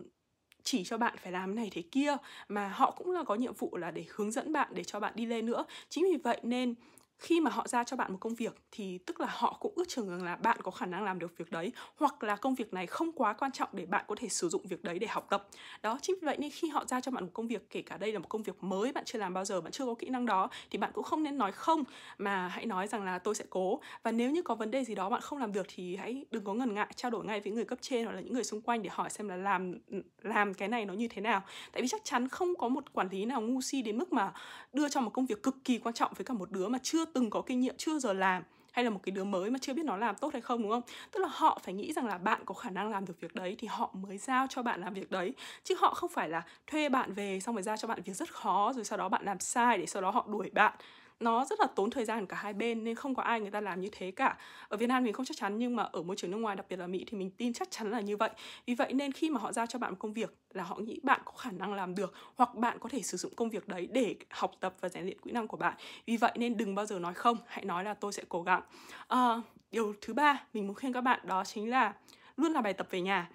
chỉ 0.63 0.84
cho 0.84 0.98
bạn 0.98 1.15
phải 1.24 1.32
làm 1.32 1.55
này 1.55 1.70
thế 1.72 1.82
kia 1.91 2.17
mà 2.50 2.67
họ 2.67 2.91
cũng 2.91 3.12
là 3.12 3.24
có 3.24 3.36
nhiệm 3.36 3.53
vụ 3.53 3.77
là 3.77 3.91
để 3.91 4.05
hướng 4.10 4.32
dẫn 4.32 4.53
bạn 4.53 4.67
để 4.74 4.84
cho 4.84 5.00
bạn 5.00 5.13
đi 5.15 5.25
lên 5.25 5.46
nữa. 5.46 5.65
Chính 5.89 6.03
vì 6.03 6.17
vậy 6.17 6.39
nên 6.44 6.75
khi 7.19 7.41
mà 7.41 7.51
họ 7.51 7.67
ra 7.67 7.84
cho 7.84 7.98
bạn 7.98 8.12
một 8.12 8.17
công 8.22 8.36
việc 8.36 8.55
thì 8.72 8.98
tức 8.98 9.19
là 9.19 9.27
họ 9.29 9.57
cũng 9.60 9.74
ước 9.75 9.88
chừng 9.88 10.10
rằng 10.10 10.24
là 10.24 10.36
bạn 10.36 10.57
có 10.63 10.72
khả 10.72 10.86
năng 10.86 11.03
làm 11.03 11.19
được 11.19 11.38
việc 11.38 11.51
đấy, 11.51 11.72
hoặc 11.95 12.24
là 12.24 12.36
công 12.36 12.55
việc 12.55 12.74
này 12.74 12.88
không 12.88 13.12
quá 13.12 13.34
quan 13.34 13.51
trọng 13.51 13.69
để 13.74 13.86
bạn 13.86 14.05
có 14.07 14.15
thể 14.19 14.29
sử 14.29 14.50
dụng 14.50 14.67
việc 14.67 14.84
đấy 14.84 15.00
để 15.00 15.07
học 15.07 15.27
tập. 15.29 15.48
Đó, 15.81 16.00
chính 16.01 16.15
vì 16.22 16.25
vậy 16.25 16.38
nên 16.39 16.51
khi 16.51 16.67
họ 16.67 16.86
ra 16.86 17.01
cho 17.01 17.12
bạn 17.12 17.24
một 17.24 17.29
công 17.34 17.48
việc, 17.48 17.69
kể 17.69 17.81
cả 17.81 17.98
đây 17.98 18.12
là 18.12 18.19
một 18.19 18.29
công 18.29 18.43
việc 18.43 18.63
mới 18.63 18.91
bạn 18.91 19.03
chưa 19.05 19.19
làm 19.19 19.34
bao 19.34 19.45
giờ, 19.45 19.62
bạn 19.62 19.72
chưa 19.72 19.86
có 19.86 19.93
kỹ 19.93 20.10
năng 20.10 20.25
đó, 20.25 20.50
thì 20.69 20.77
bạn 20.77 20.91
cũng 20.93 21.03
không 21.03 21.24
nên 21.24 21.38
nói 21.38 21.51
không, 21.51 21.84
mà 22.17 22.48
hãy 22.48 22.65
nói 22.65 22.88
rằng 22.88 23.03
là 23.03 23.19
tôi 23.19 23.36
sẽ 23.36 23.45
cố. 23.50 23.79
Và 24.03 24.12
nếu 24.12 24.31
như 24.31 24.41
có 24.41 24.55
vấn 24.55 24.72
đề 24.72 24.84
gì 24.84 24.95
đó 24.95 25.10
bạn 25.10 25.22
không 25.22 25.39
làm 25.39 25.53
được 25.53 25.65
thì 25.75 25.95
hãy 25.95 26.25
đừng 26.31 26.43
có 26.43 26.53
ngần 26.53 26.74
ngại 26.74 26.88
trao 26.95 27.12
đổi 27.12 27.25
ngay 27.25 27.39
với 27.41 27.53
người 27.53 27.65
cấp 27.65 27.79
trên 27.81 28.05
hoặc 28.05 28.12
là 28.12 28.22
những 28.22 28.34
người 28.34 28.43
xung 28.43 28.62
quanh 28.62 28.84
để 28.84 28.89
hỏi 28.93 29.10
xem 29.10 29.29
là 29.29 29.36
làm 29.36 29.77
làm 30.22 30.53
cái 30.53 30.67
này 30.67 30.86
nó 30.86 30.93
như 30.93 31.07
thế 31.07 31.22
nào. 31.22 31.43
Tại 31.72 31.81
vì 31.81 31.88
chắc 31.88 32.01
chắn 32.03 32.27
không 32.27 32.55
có 32.55 32.67
một 32.67 32.93
quản 32.93 33.10
lý 33.10 33.25
nào 33.25 33.41
ngu 33.41 33.62
si 33.62 33.81
đến 33.81 33.98
mức 33.98 34.13
mà 34.13 34.34
đưa 34.74 34.89
cho 34.89 35.01
một 35.01 35.10
công 35.13 35.25
việc 35.25 35.43
cực 35.43 35.55
kỳ 35.63 35.79
quan 35.79 35.95
trọng 35.95 36.13
với 36.15 36.25
cả 36.25 36.34
một 36.34 36.51
đứa 36.51 36.67
mà 36.67 36.79
chưa 36.84 37.04
từng 37.13 37.29
có 37.29 37.41
kinh 37.41 37.59
nghiệm 37.59 37.75
chưa 37.77 38.00
giờ 38.00 38.13
làm, 38.13 38.43
hay 38.71 38.83
là 38.85 38.89
một 38.91 39.00
cái 39.03 39.12
đứa 39.12 39.24
mới 39.24 39.51
mà 39.51 39.59
chưa 39.62 39.74
biết 39.74 39.85
nó 39.85 39.97
làm 39.97 40.15
tốt 40.15 40.29
hay 40.33 40.41
không, 40.41 40.62
đúng 40.62 40.71
không? 40.71 40.81
Tức 41.12 41.19
là 41.19 41.27
họ 41.31 41.59
phải 41.63 41.74
nghĩ 41.74 41.93
rằng 41.93 42.05
là 42.07 42.17
bạn 42.17 42.41
có 42.45 42.53
khả 42.53 42.69
năng 42.69 42.89
làm 42.89 43.05
được 43.05 43.21
việc 43.21 43.35
đấy 43.35 43.55
thì 43.59 43.67
họ 43.67 43.91
mới 43.93 44.17
giao 44.17 44.47
cho 44.50 44.63
bạn 44.63 44.81
làm 44.81 44.93
việc 44.93 45.12
đấy. 45.12 45.33
Chứ 45.63 45.75
họ 45.79 45.93
không 45.93 46.09
phải 46.13 46.29
là 46.29 46.43
thuê 46.67 46.89
bạn 46.89 47.13
về 47.13 47.39
xong 47.39 47.55
rồi 47.55 47.63
giao 47.63 47.77
cho 47.77 47.88
bạn 47.88 48.01
việc 48.05 48.13
rất 48.13 48.33
khó, 48.33 48.74
rồi 48.74 48.83
sau 48.85 48.97
đó 48.97 49.09
bạn 49.09 49.25
làm 49.25 49.39
sai 49.39 49.77
để 49.77 49.85
sau 49.85 50.01
đó 50.01 50.12
họ 50.12 50.25
đuổi 50.31 50.50
bạn 50.53 50.74
nó 51.19 51.45
rất 51.45 51.60
là 51.60 51.67
tốn 51.75 51.89
thời 51.89 52.05
gian 52.05 52.25
cả 52.25 52.38
hai 52.38 52.53
bên 52.53 52.84
nên 52.84 52.95
không 52.95 53.15
có 53.15 53.24
ai 53.24 53.39
người 53.39 53.51
ta 53.51 53.62
làm 53.62 53.81
như 53.81 53.89
thế 53.91 54.12
cả. 54.12 54.38
Ở 54.67 54.77
Việt 54.77 54.88
Nam 54.88 55.03
mình 55.03 55.13
không 55.13 55.25
chắc 55.25 55.38
chắn 55.38 55.57
nhưng 55.57 55.75
mà 55.75 55.84
ở 55.84 56.03
môi 56.03 56.15
trường 56.15 56.31
nước 56.31 56.38
ngoài 56.38 56.55
đặc 56.55 56.65
biệt 56.69 56.79
là 56.79 56.88
Mỹ 56.88 57.05
thì 57.07 57.17
mình 57.17 57.31
tin 57.38 57.53
chắc 57.53 57.72
chắn 57.72 57.91
là 57.91 58.00
như 58.00 58.17
vậy. 58.17 58.29
Vì 58.65 58.75
vậy 58.75 58.93
nên 58.93 59.12
khi 59.12 59.29
mà 59.29 59.39
họ 59.39 59.51
giao 59.51 59.65
cho 59.65 59.79
bạn 59.79 59.91
một 59.91 59.98
công 60.00 60.13
việc 60.13 60.36
là 60.53 60.63
họ 60.63 60.77
nghĩ 60.77 61.00
bạn 61.03 61.22
có 61.25 61.31
khả 61.31 61.51
năng 61.51 61.74
làm 61.74 61.95
được 61.95 62.13
hoặc 62.36 62.55
bạn 62.55 62.79
có 62.79 62.89
thể 62.89 63.01
sử 63.01 63.17
dụng 63.17 63.36
công 63.36 63.50
việc 63.50 63.67
đấy 63.67 63.88
để 63.91 64.15
học 64.29 64.51
tập 64.60 64.75
và 64.81 64.89
rèn 64.89 65.03
luyện 65.03 65.19
kỹ 65.19 65.31
năng 65.31 65.48
của 65.48 65.57
bạn. 65.57 65.74
Vì 66.05 66.17
vậy 66.17 66.31
nên 66.36 66.57
đừng 66.57 66.75
bao 66.75 66.86
giờ 66.86 67.00
nói 67.00 67.13
không 67.13 67.38
hãy 67.48 67.65
nói 67.65 67.84
là 67.84 67.93
tôi 67.93 68.13
sẽ 68.13 68.24
cố 68.29 68.43
gắng. 68.43 68.62
À, 69.07 69.41
điều 69.72 69.93
thứ 70.01 70.13
ba 70.13 70.43
mình 70.53 70.67
muốn 70.67 70.75
khuyên 70.75 70.93
các 70.93 71.01
bạn 71.01 71.19
đó 71.24 71.43
chính 71.45 71.69
là 71.69 71.93
luôn 72.38 72.51
là 72.51 72.62
bài 72.62 72.74
tập 72.74 72.88
về 72.89 73.01
nhà 73.01 73.29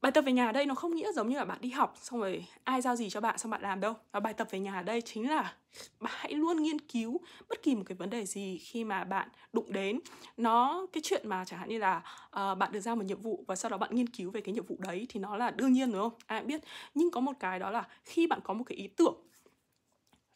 bài 0.00 0.12
tập 0.12 0.22
về 0.22 0.32
nhà 0.32 0.46
ở 0.46 0.52
đây 0.52 0.66
nó 0.66 0.74
không 0.74 0.94
nghĩa 0.94 1.12
giống 1.12 1.28
như 1.28 1.36
là 1.36 1.44
bạn 1.44 1.58
đi 1.60 1.70
học 1.70 1.96
xong 2.00 2.20
rồi 2.20 2.46
ai 2.64 2.80
giao 2.80 2.96
gì 2.96 3.10
cho 3.10 3.20
bạn 3.20 3.38
xong 3.38 3.50
bạn 3.50 3.62
làm 3.62 3.80
đâu. 3.80 3.94
Và 4.12 4.20
bài 4.20 4.34
tập 4.34 4.48
về 4.50 4.60
nhà 4.60 4.74
ở 4.74 4.82
đây 4.82 5.02
chính 5.02 5.30
là 5.30 5.54
bạn 6.00 6.12
hãy 6.16 6.32
luôn 6.32 6.62
nghiên 6.62 6.80
cứu 6.80 7.20
bất 7.48 7.62
kỳ 7.62 7.74
một 7.74 7.82
cái 7.86 7.96
vấn 7.96 8.10
đề 8.10 8.26
gì 8.26 8.58
khi 8.58 8.84
mà 8.84 9.04
bạn 9.04 9.28
đụng 9.52 9.72
đến. 9.72 10.00
Nó 10.36 10.86
cái 10.92 11.00
chuyện 11.04 11.28
mà 11.28 11.44
chẳng 11.44 11.60
hạn 11.60 11.68
như 11.68 11.78
là 11.78 12.02
uh, 12.26 12.58
bạn 12.58 12.72
được 12.72 12.80
giao 12.80 12.96
một 12.96 13.04
nhiệm 13.04 13.20
vụ 13.20 13.44
và 13.48 13.56
sau 13.56 13.70
đó 13.70 13.78
bạn 13.78 13.94
nghiên 13.94 14.08
cứu 14.08 14.30
về 14.30 14.40
cái 14.40 14.54
nhiệm 14.54 14.66
vụ 14.66 14.76
đấy 14.78 15.06
thì 15.08 15.20
nó 15.20 15.36
là 15.36 15.50
đương 15.50 15.72
nhiên 15.72 15.92
đúng 15.92 16.00
không? 16.00 16.18
Ai 16.26 16.40
cũng 16.40 16.48
biết. 16.48 16.60
Nhưng 16.94 17.10
có 17.10 17.20
một 17.20 17.32
cái 17.40 17.58
đó 17.58 17.70
là 17.70 17.88
khi 18.04 18.26
bạn 18.26 18.40
có 18.44 18.54
một 18.54 18.64
cái 18.66 18.78
ý 18.78 18.88
tưởng 18.88 19.14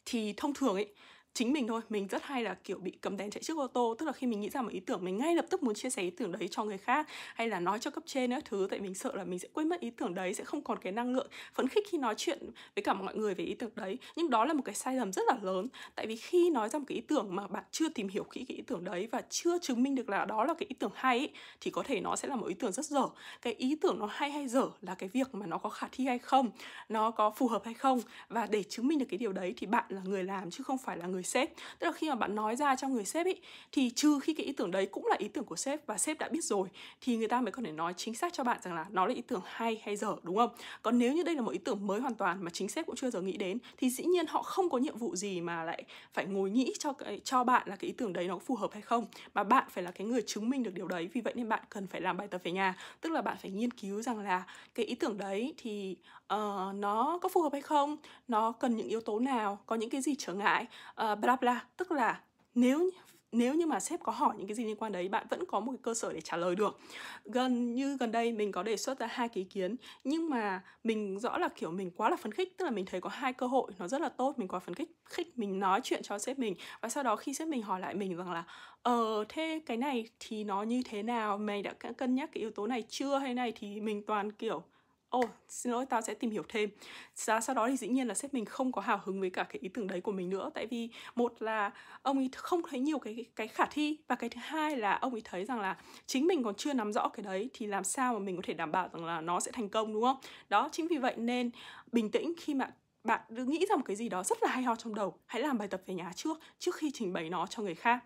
thì 0.05 0.33
thông 0.37 0.53
thường 0.53 0.75
ấy 0.75 0.93
chính 1.35 1.53
mình 1.53 1.67
thôi. 1.67 1.81
Mình 1.89 2.07
rất 2.07 2.23
hay 2.23 2.43
là 2.43 2.53
kiểu 2.63 2.77
bị 2.77 2.91
cầm 3.01 3.17
đèn 3.17 3.29
chạy 3.29 3.43
trước 3.43 3.57
ô 3.57 3.67
tô. 3.67 3.95
Tức 3.99 4.05
là 4.05 4.11
khi 4.11 4.27
mình 4.27 4.41
nghĩ 4.41 4.49
ra 4.49 4.61
một 4.61 4.71
ý 4.71 4.79
tưởng 4.79 5.05
mình 5.05 5.17
ngay 5.17 5.35
lập 5.35 5.45
tức 5.49 5.63
muốn 5.63 5.75
chia 5.75 5.89
sẻ 5.89 6.01
ý 6.01 6.09
tưởng 6.09 6.31
đấy 6.31 6.47
cho 6.51 6.63
người 6.63 6.77
khác 6.77 7.07
hay 7.35 7.49
là 7.49 7.59
nói 7.59 7.79
cho 7.79 7.91
cấp 7.91 8.03
trên 8.05 8.29
nữa 8.29 8.39
thứ. 8.45 8.67
Tại 8.69 8.79
mình 8.79 8.93
sợ 8.93 9.15
là 9.15 9.23
mình 9.23 9.39
sẽ 9.39 9.47
quên 9.53 9.69
mất 9.69 9.79
ý 9.79 9.89
tưởng 9.89 10.13
đấy 10.13 10.33
sẽ 10.33 10.43
không 10.43 10.61
còn 10.61 10.79
cái 10.79 10.93
năng 10.93 11.13
lượng 11.15 11.27
phấn 11.53 11.67
khích 11.67 11.87
khi 11.91 11.97
nói 11.97 12.13
chuyện 12.17 12.39
với 12.75 12.83
cả 12.83 12.93
mọi 12.93 13.15
người 13.15 13.33
về 13.33 13.43
ý 13.43 13.53
tưởng 13.53 13.71
đấy. 13.75 13.97
Nhưng 14.15 14.29
đó 14.29 14.45
là 14.45 14.53
một 14.53 14.61
cái 14.65 14.75
sai 14.75 14.95
lầm 14.95 15.13
rất 15.13 15.23
là 15.27 15.37
lớn. 15.41 15.67
Tại 15.95 16.07
vì 16.07 16.15
khi 16.15 16.49
nói 16.49 16.69
ra 16.69 16.79
một 16.79 16.85
cái 16.87 16.95
ý 16.95 17.01
tưởng 17.01 17.35
mà 17.35 17.47
bạn 17.47 17.63
chưa 17.71 17.89
tìm 17.89 18.07
hiểu 18.07 18.23
kỹ 18.23 18.45
cái 18.47 18.57
ý 18.57 18.63
tưởng 18.67 18.83
đấy 18.83 19.07
và 19.11 19.21
chưa 19.29 19.59
chứng 19.59 19.83
minh 19.83 19.95
được 19.95 20.09
là 20.09 20.25
đó 20.25 20.45
là 20.45 20.53
cái 20.53 20.67
ý 20.69 20.75
tưởng 20.79 20.91
hay 20.95 21.19
ấy, 21.19 21.29
thì 21.61 21.71
có 21.71 21.83
thể 21.83 22.01
nó 22.01 22.15
sẽ 22.15 22.27
là 22.27 22.35
một 22.35 22.47
ý 22.47 22.53
tưởng 22.53 22.71
rất 22.71 22.85
dở. 22.85 23.03
Cái 23.41 23.53
ý 23.53 23.75
tưởng 23.81 23.99
nó 23.99 24.09
hay 24.11 24.31
hay 24.31 24.47
dở 24.47 24.69
là 24.81 24.95
cái 24.95 25.09
việc 25.09 25.35
mà 25.35 25.45
nó 25.45 25.57
có 25.57 25.69
khả 25.69 25.87
thi 25.91 26.05
hay 26.05 26.19
không 26.19 26.51
nó 26.89 27.11
có 27.11 27.29
phù 27.29 27.47
hợp 27.47 27.61
hay 27.65 27.73
không. 27.73 28.01
Và 28.29 28.45
để 28.45 28.63
chứng 28.63 28.87
minh 28.87 28.99
được 28.99 29.05
cái 29.09 29.17
điều 29.17 29.33
đấy 29.33 29.53
thì 29.57 29.67
bạn 29.67 29.85
là 29.89 30.01
người 30.05 30.23
làm 30.23 30.51
chứ 30.51 30.63
không 30.63 30.77
phải 30.77 30.97
là 30.97 31.07
người 31.07 31.23
sếp. 31.25 31.49
Tức 31.79 31.87
là 31.87 31.93
khi 31.93 32.09
mà 32.09 32.15
bạn 32.15 32.35
nói 32.35 32.55
ra 32.55 32.75
cho 32.75 32.87
người 32.87 33.05
sếp 33.05 33.25
ý 33.25 33.33
thì 33.71 33.89
trừ 33.89 34.19
khi 34.19 34.33
cái 34.33 34.45
ý 34.45 34.53
tưởng 34.53 34.71
đấy 34.71 34.85
cũng 34.85 35.05
là 35.05 35.15
ý 35.19 35.27
tưởng 35.27 35.45
của 35.45 35.55
sếp 35.55 35.87
và 35.87 35.97
sếp 35.97 36.19
đã 36.19 36.29
biết 36.29 36.43
rồi 36.43 36.67
thì 37.01 37.17
người 37.17 37.27
ta 37.27 37.41
mới 37.41 37.51
có 37.51 37.61
thể 37.65 37.71
nói 37.71 37.93
chính 37.97 38.15
xác 38.15 38.33
cho 38.33 38.43
bạn 38.43 38.57
rằng 38.63 38.75
là 38.75 38.85
nó 38.91 39.05
là 39.05 39.13
ý 39.13 39.21
tưởng 39.21 39.41
hay 39.45 39.81
hay 39.83 39.95
dở 39.95 40.15
đúng 40.23 40.35
không? 40.35 40.49
Còn 40.81 40.99
nếu 40.99 41.13
như 41.13 41.23
đây 41.23 41.35
là 41.35 41.41
một 41.41 41.51
ý 41.51 41.57
tưởng 41.57 41.87
mới 41.87 41.99
hoàn 41.99 42.15
toàn 42.15 42.43
mà 42.43 42.51
chính 42.51 42.69
sếp 42.69 42.85
cũng 42.85 42.95
chưa 42.95 43.09
giờ 43.09 43.21
nghĩ 43.21 43.37
đến 43.37 43.57
thì 43.77 43.89
dĩ 43.89 44.03
nhiên 44.03 44.27
họ 44.27 44.41
không 44.43 44.69
có 44.69 44.77
nhiệm 44.77 44.97
vụ 44.97 45.15
gì 45.15 45.41
mà 45.41 45.63
lại 45.63 45.83
phải 46.13 46.25
ngồi 46.25 46.49
nghĩ 46.49 46.73
cho 46.79 46.93
cái, 46.93 47.21
cho 47.23 47.43
bạn 47.43 47.67
là 47.67 47.75
cái 47.75 47.87
ý 47.87 47.93
tưởng 47.97 48.13
đấy 48.13 48.27
nó 48.27 48.39
phù 48.39 48.55
hợp 48.55 48.69
hay 48.73 48.81
không 48.81 49.05
mà 49.33 49.43
bạn 49.43 49.63
phải 49.69 49.83
là 49.83 49.91
cái 49.91 50.07
người 50.07 50.21
chứng 50.21 50.49
minh 50.49 50.63
được 50.63 50.73
điều 50.73 50.87
đấy. 50.87 51.09
Vì 51.13 51.21
vậy 51.21 51.33
nên 51.35 51.49
bạn 51.49 51.63
cần 51.69 51.87
phải 51.87 52.01
làm 52.01 52.17
bài 52.17 52.27
tập 52.27 52.41
về 52.43 52.51
nhà. 52.51 52.75
Tức 53.01 53.11
là 53.11 53.21
bạn 53.21 53.37
phải 53.41 53.51
nghiên 53.51 53.71
cứu 53.71 54.01
rằng 54.01 54.19
là 54.19 54.43
cái 54.75 54.85
ý 54.85 54.95
tưởng 54.95 55.17
đấy 55.17 55.53
thì 55.57 55.95
uh, 56.33 56.75
nó 56.75 57.19
có 57.21 57.29
phù 57.29 57.41
hợp 57.41 57.53
hay 57.53 57.61
không? 57.61 57.97
Nó 58.27 58.51
cần 58.51 58.75
những 58.75 58.87
yếu 58.87 59.01
tố 59.01 59.19
nào? 59.19 59.59
Có 59.65 59.75
những 59.75 59.89
cái 59.89 60.01
gì 60.01 60.15
trở 60.17 60.33
ngại? 60.33 60.67
Uh, 61.11 61.19
bla 61.19 61.35
bla. 61.35 61.65
Tức 61.77 61.91
là 61.91 62.21
nếu 62.55 62.89
nếu 63.31 63.53
như 63.53 63.65
mà 63.65 63.79
sếp 63.79 64.03
có 64.03 64.11
hỏi 64.11 64.35
những 64.37 64.47
cái 64.47 64.55
gì 64.55 64.65
liên 64.65 64.75
quan 64.75 64.91
đấy 64.91 65.09
bạn 65.09 65.27
vẫn 65.29 65.45
có 65.45 65.59
một 65.59 65.71
cái 65.71 65.79
cơ 65.81 65.93
sở 65.93 66.13
để 66.13 66.21
trả 66.21 66.37
lời 66.37 66.55
được. 66.55 66.79
Gần 67.25 67.75
như 67.75 67.97
gần 67.97 68.11
đây 68.11 68.31
mình 68.31 68.51
có 68.51 68.63
đề 68.63 68.77
xuất 68.77 68.99
ra 68.99 69.07
hai 69.07 69.27
cái 69.27 69.43
ý 69.43 69.43
kiến 69.43 69.75
nhưng 70.03 70.29
mà 70.29 70.61
mình 70.83 71.19
rõ 71.19 71.37
là 71.37 71.49
kiểu 71.55 71.71
mình 71.71 71.91
quá 71.91 72.09
là 72.09 72.15
phấn 72.15 72.31
khích. 72.31 72.57
Tức 72.57 72.65
là 72.65 72.71
mình 72.71 72.85
thấy 72.85 73.01
có 73.01 73.09
hai 73.09 73.33
cơ 73.33 73.47
hội 73.47 73.71
nó 73.79 73.87
rất 73.87 74.01
là 74.01 74.09
tốt. 74.09 74.39
Mình 74.39 74.47
quá 74.47 74.59
phấn 74.59 74.75
khích 74.75 74.91
khích 75.05 75.37
mình 75.37 75.59
nói 75.59 75.81
chuyện 75.83 76.03
cho 76.03 76.19
sếp 76.19 76.39
mình. 76.39 76.55
Và 76.81 76.89
sau 76.89 77.03
đó 77.03 77.15
khi 77.15 77.33
sếp 77.33 77.47
mình 77.47 77.61
hỏi 77.61 77.79
lại 77.79 77.95
mình 77.95 78.15
rằng 78.17 78.31
là 78.31 78.43
ờ 78.81 79.25
thế 79.29 79.61
cái 79.65 79.77
này 79.77 80.09
thì 80.19 80.43
nó 80.43 80.63
như 80.63 80.81
thế 80.85 81.03
nào? 81.03 81.37
Mày 81.37 81.61
đã 81.61 81.73
cân 81.97 82.15
nhắc 82.15 82.29
cái 82.33 82.41
yếu 82.41 82.51
tố 82.51 82.67
này 82.67 82.83
chưa? 82.89 83.17
Hay 83.17 83.33
này 83.33 83.53
thì 83.55 83.81
mình 83.81 84.03
toàn 84.05 84.31
kiểu 84.31 84.63
ồ 85.09 85.19
oh, 85.19 85.29
xin 85.49 85.71
lỗi 85.71 85.85
tao 85.85 86.01
sẽ 86.01 86.13
tìm 86.13 86.31
hiểu 86.31 86.43
thêm. 86.49 86.69
Sau, 87.15 87.41
sau 87.41 87.55
đó 87.55 87.67
thì 87.67 87.77
dĩ 87.77 87.87
nhiên 87.87 88.07
là 88.07 88.13
sếp 88.13 88.33
mình 88.33 88.45
không 88.45 88.71
có 88.71 88.81
hào 88.81 89.01
hứng 89.05 89.21
với 89.21 89.29
cả 89.29 89.43
cái 89.43 89.59
ý 89.61 89.69
tưởng 89.69 89.87
đấy 89.87 90.01
của 90.01 90.11
mình 90.11 90.29
nữa. 90.29 90.49
Tại 90.53 90.67
vì 90.67 90.89
một 91.15 91.41
là 91.41 91.71
ông 92.01 92.17
ấy 92.17 92.29
không 92.35 92.61
thấy 92.69 92.79
nhiều 92.79 92.99
cái 92.99 93.25
cái 93.35 93.47
khả 93.47 93.65
thi 93.65 93.97
và 94.07 94.15
cái 94.15 94.29
thứ 94.29 94.41
hai 94.43 94.77
là 94.77 94.95
ông 94.95 95.11
ấy 95.11 95.21
thấy 95.25 95.45
rằng 95.45 95.59
là 95.59 95.77
chính 96.05 96.27
mình 96.27 96.43
còn 96.43 96.55
chưa 96.55 96.73
nắm 96.73 96.93
rõ 96.93 97.07
cái 97.07 97.23
đấy 97.23 97.49
thì 97.53 97.65
làm 97.65 97.83
sao 97.83 98.13
mà 98.13 98.19
mình 98.19 98.35
có 98.35 98.41
thể 98.45 98.53
đảm 98.53 98.71
bảo 98.71 98.89
rằng 98.93 99.05
là 99.05 99.21
nó 99.21 99.39
sẽ 99.39 99.51
thành 99.51 99.69
công 99.69 99.93
đúng 99.93 100.03
không? 100.03 100.17
Đó 100.49 100.69
chính 100.71 100.87
vì 100.87 100.97
vậy 100.97 101.13
nên 101.17 101.51
bình 101.91 102.11
tĩnh 102.11 102.33
khi 102.37 102.53
mà 102.53 102.69
bạn 103.03 103.21
cứ 103.37 103.45
nghĩ 103.45 103.65
ra 103.69 103.75
một 103.75 103.83
cái 103.85 103.95
gì 103.95 104.09
đó 104.09 104.23
rất 104.23 104.43
là 104.43 104.49
hay 104.49 104.63
ho 104.63 104.75
trong 104.75 104.95
đầu 104.95 105.17
hãy 105.25 105.41
làm 105.41 105.57
bài 105.57 105.67
tập 105.67 105.81
về 105.85 105.93
nhà 105.93 106.11
trước 106.15 106.39
trước 106.59 106.75
khi 106.75 106.91
trình 106.91 107.13
bày 107.13 107.29
nó 107.29 107.47
cho 107.47 107.63
người 107.63 107.75
khác. 107.75 108.03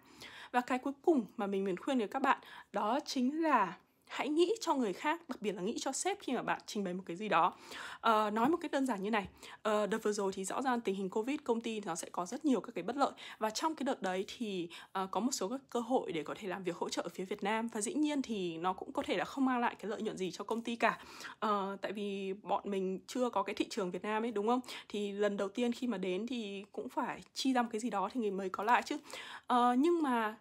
Và 0.52 0.62
cái 0.62 0.78
cuối 0.80 0.94
cùng 1.02 1.26
mà 1.38 1.48
mình 1.48 1.66
muốn 1.66 1.78
khuyên 1.78 1.98
với 1.98 2.08
các 2.08 2.22
bạn 2.22 2.38
đó 2.72 3.00
chính 3.06 3.44
là 3.44 3.78
hãy 4.10 4.30
nghĩ 4.30 4.54
cho 4.62 4.74
người 4.74 4.94
khác 4.94 5.30
đặc 5.30 5.42
biệt 5.42 5.52
là 5.52 5.62
nghĩ 5.62 5.76
cho 5.80 5.92
sếp 5.92 6.20
khi 6.20 6.34
mà 6.34 6.42
bạn 6.42 6.62
trình 6.66 6.84
bày 6.84 6.94
một 6.94 7.04
cái 7.06 7.16
gì 7.16 7.30
đó. 7.30 7.54
Uh, 7.96 8.34
nói 8.34 8.50
một 8.50 8.58
cách 8.62 8.72
đơn 8.72 8.86
giản 8.86 9.04
như 9.04 9.12
này. 9.12 9.28
Uh, 9.56 9.90
đợt 9.90 10.04
vừa 10.04 10.12
rồi 10.12 10.32
thì 10.34 10.46
rõ 10.46 10.62
ràng 10.62 10.82
tình 10.82 10.96
hình 10.96 11.10
covid 11.10 11.40
công 11.44 11.62
ty 11.62 11.82
nó 11.82 11.96
sẽ 11.96 12.10
có 12.12 12.26
rất 12.26 12.46
nhiều 12.46 12.62
các 12.62 12.72
cái 12.76 12.84
bất 12.84 12.96
lợi. 12.96 13.12
Và 13.40 13.50
trong 13.50 13.76
cái 13.76 13.84
đợt 13.84 14.02
đấy 14.02 14.26
thì 14.38 14.70
uh, 15.04 15.12
có 15.12 15.20
một 15.20 15.32
số 15.32 15.48
các 15.48 15.62
cơ 15.70 15.80
hội 15.80 16.12
để 16.12 16.24
có 16.24 16.36
thể 16.38 16.48
làm 16.48 16.64
việc 16.64 16.76
hỗ 16.76 16.90
trợ 16.90 17.02
ở 17.02 17.10
phía 17.10 17.26
Việt 17.26 17.44
Nam. 17.44 17.68
Và 17.74 17.82
dĩ 17.82 17.94
nhiên 17.94 18.22
thì 18.22 18.58
nó 18.58 18.74
cũng 18.74 18.92
có 18.92 19.04
thể 19.06 19.18
là 19.18 19.26
không 19.26 19.46
mang 19.46 19.60
lại 19.60 19.76
cái 19.80 19.92
lợi 19.92 20.02
nhuận 20.02 20.18
gì 20.18 20.32
cho 20.32 20.44
công 20.44 20.62
ty 20.62 20.76
cả. 20.76 21.00
Uh, 21.46 21.82
tại 21.82 21.92
vì 21.92 22.34
bọn 22.34 22.64
mình 22.66 23.00
chưa 23.08 23.30
có 23.30 23.44
cái 23.44 23.56
thị 23.56 23.66
trường 23.70 23.92
Việt 23.92 24.04
Nam 24.04 24.24
ấy 24.24 24.32
đúng 24.32 24.48
không? 24.48 24.60
Thì 24.90 25.12
lần 25.12 25.38
đầu 25.38 25.50
tiên 25.50 25.72
khi 25.72 25.88
mà 25.88 25.98
đến 25.98 26.28
thì 26.28 26.66
cũng 26.72 26.90
phải 26.90 27.22
chi 27.34 27.54
ra 27.54 27.62
một 27.62 27.70
cái 27.72 27.80
gì 27.80 27.90
đó 27.90 28.10
thì 28.14 28.22
người 28.22 28.32
mới 28.32 28.50
có 28.50 28.64
lại 28.64 28.82
chứ. 28.86 28.96
Uh, 28.96 29.78
nhưng 29.78 30.02
mà 30.02 30.36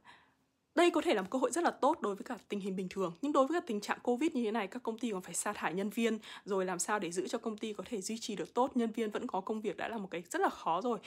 đây 0.78 0.90
có 0.90 1.00
thể 1.00 1.14
là 1.14 1.22
một 1.22 1.28
cơ 1.30 1.38
hội 1.38 1.50
rất 1.50 1.64
là 1.64 1.70
tốt 1.70 2.00
đối 2.00 2.14
với 2.14 2.24
cả 2.24 2.36
tình 2.48 2.60
hình 2.60 2.76
bình 2.76 2.88
thường. 2.90 3.12
Nhưng 3.22 3.32
đối 3.32 3.46
với 3.46 3.60
các 3.60 3.66
tình 3.66 3.80
trạng 3.80 3.98
covid 4.02 4.32
như 4.32 4.44
thế 4.44 4.50
này 4.50 4.66
các 4.66 4.82
công 4.82 4.98
ty 4.98 5.10
còn 5.10 5.22
phải 5.22 5.34
sa 5.34 5.52
thải 5.52 5.74
nhân 5.74 5.90
viên 5.90 6.18
rồi 6.44 6.64
làm 6.64 6.78
sao 6.78 6.98
để 6.98 7.10
giữ 7.10 7.28
cho 7.28 7.38
công 7.38 7.56
ty 7.56 7.72
có 7.72 7.84
thể 7.86 8.00
duy 8.00 8.18
trì 8.18 8.36
được 8.36 8.54
tốt. 8.54 8.76
Nhân 8.76 8.90
viên 8.90 9.10
vẫn 9.10 9.26
có 9.26 9.40
công 9.40 9.60
việc 9.60 9.76
đã 9.76 9.88
là 9.88 9.98
một 9.98 10.08
cái 10.10 10.22
rất 10.30 10.40
là 10.40 10.48
khó 10.48 10.80
rồi. 10.80 10.98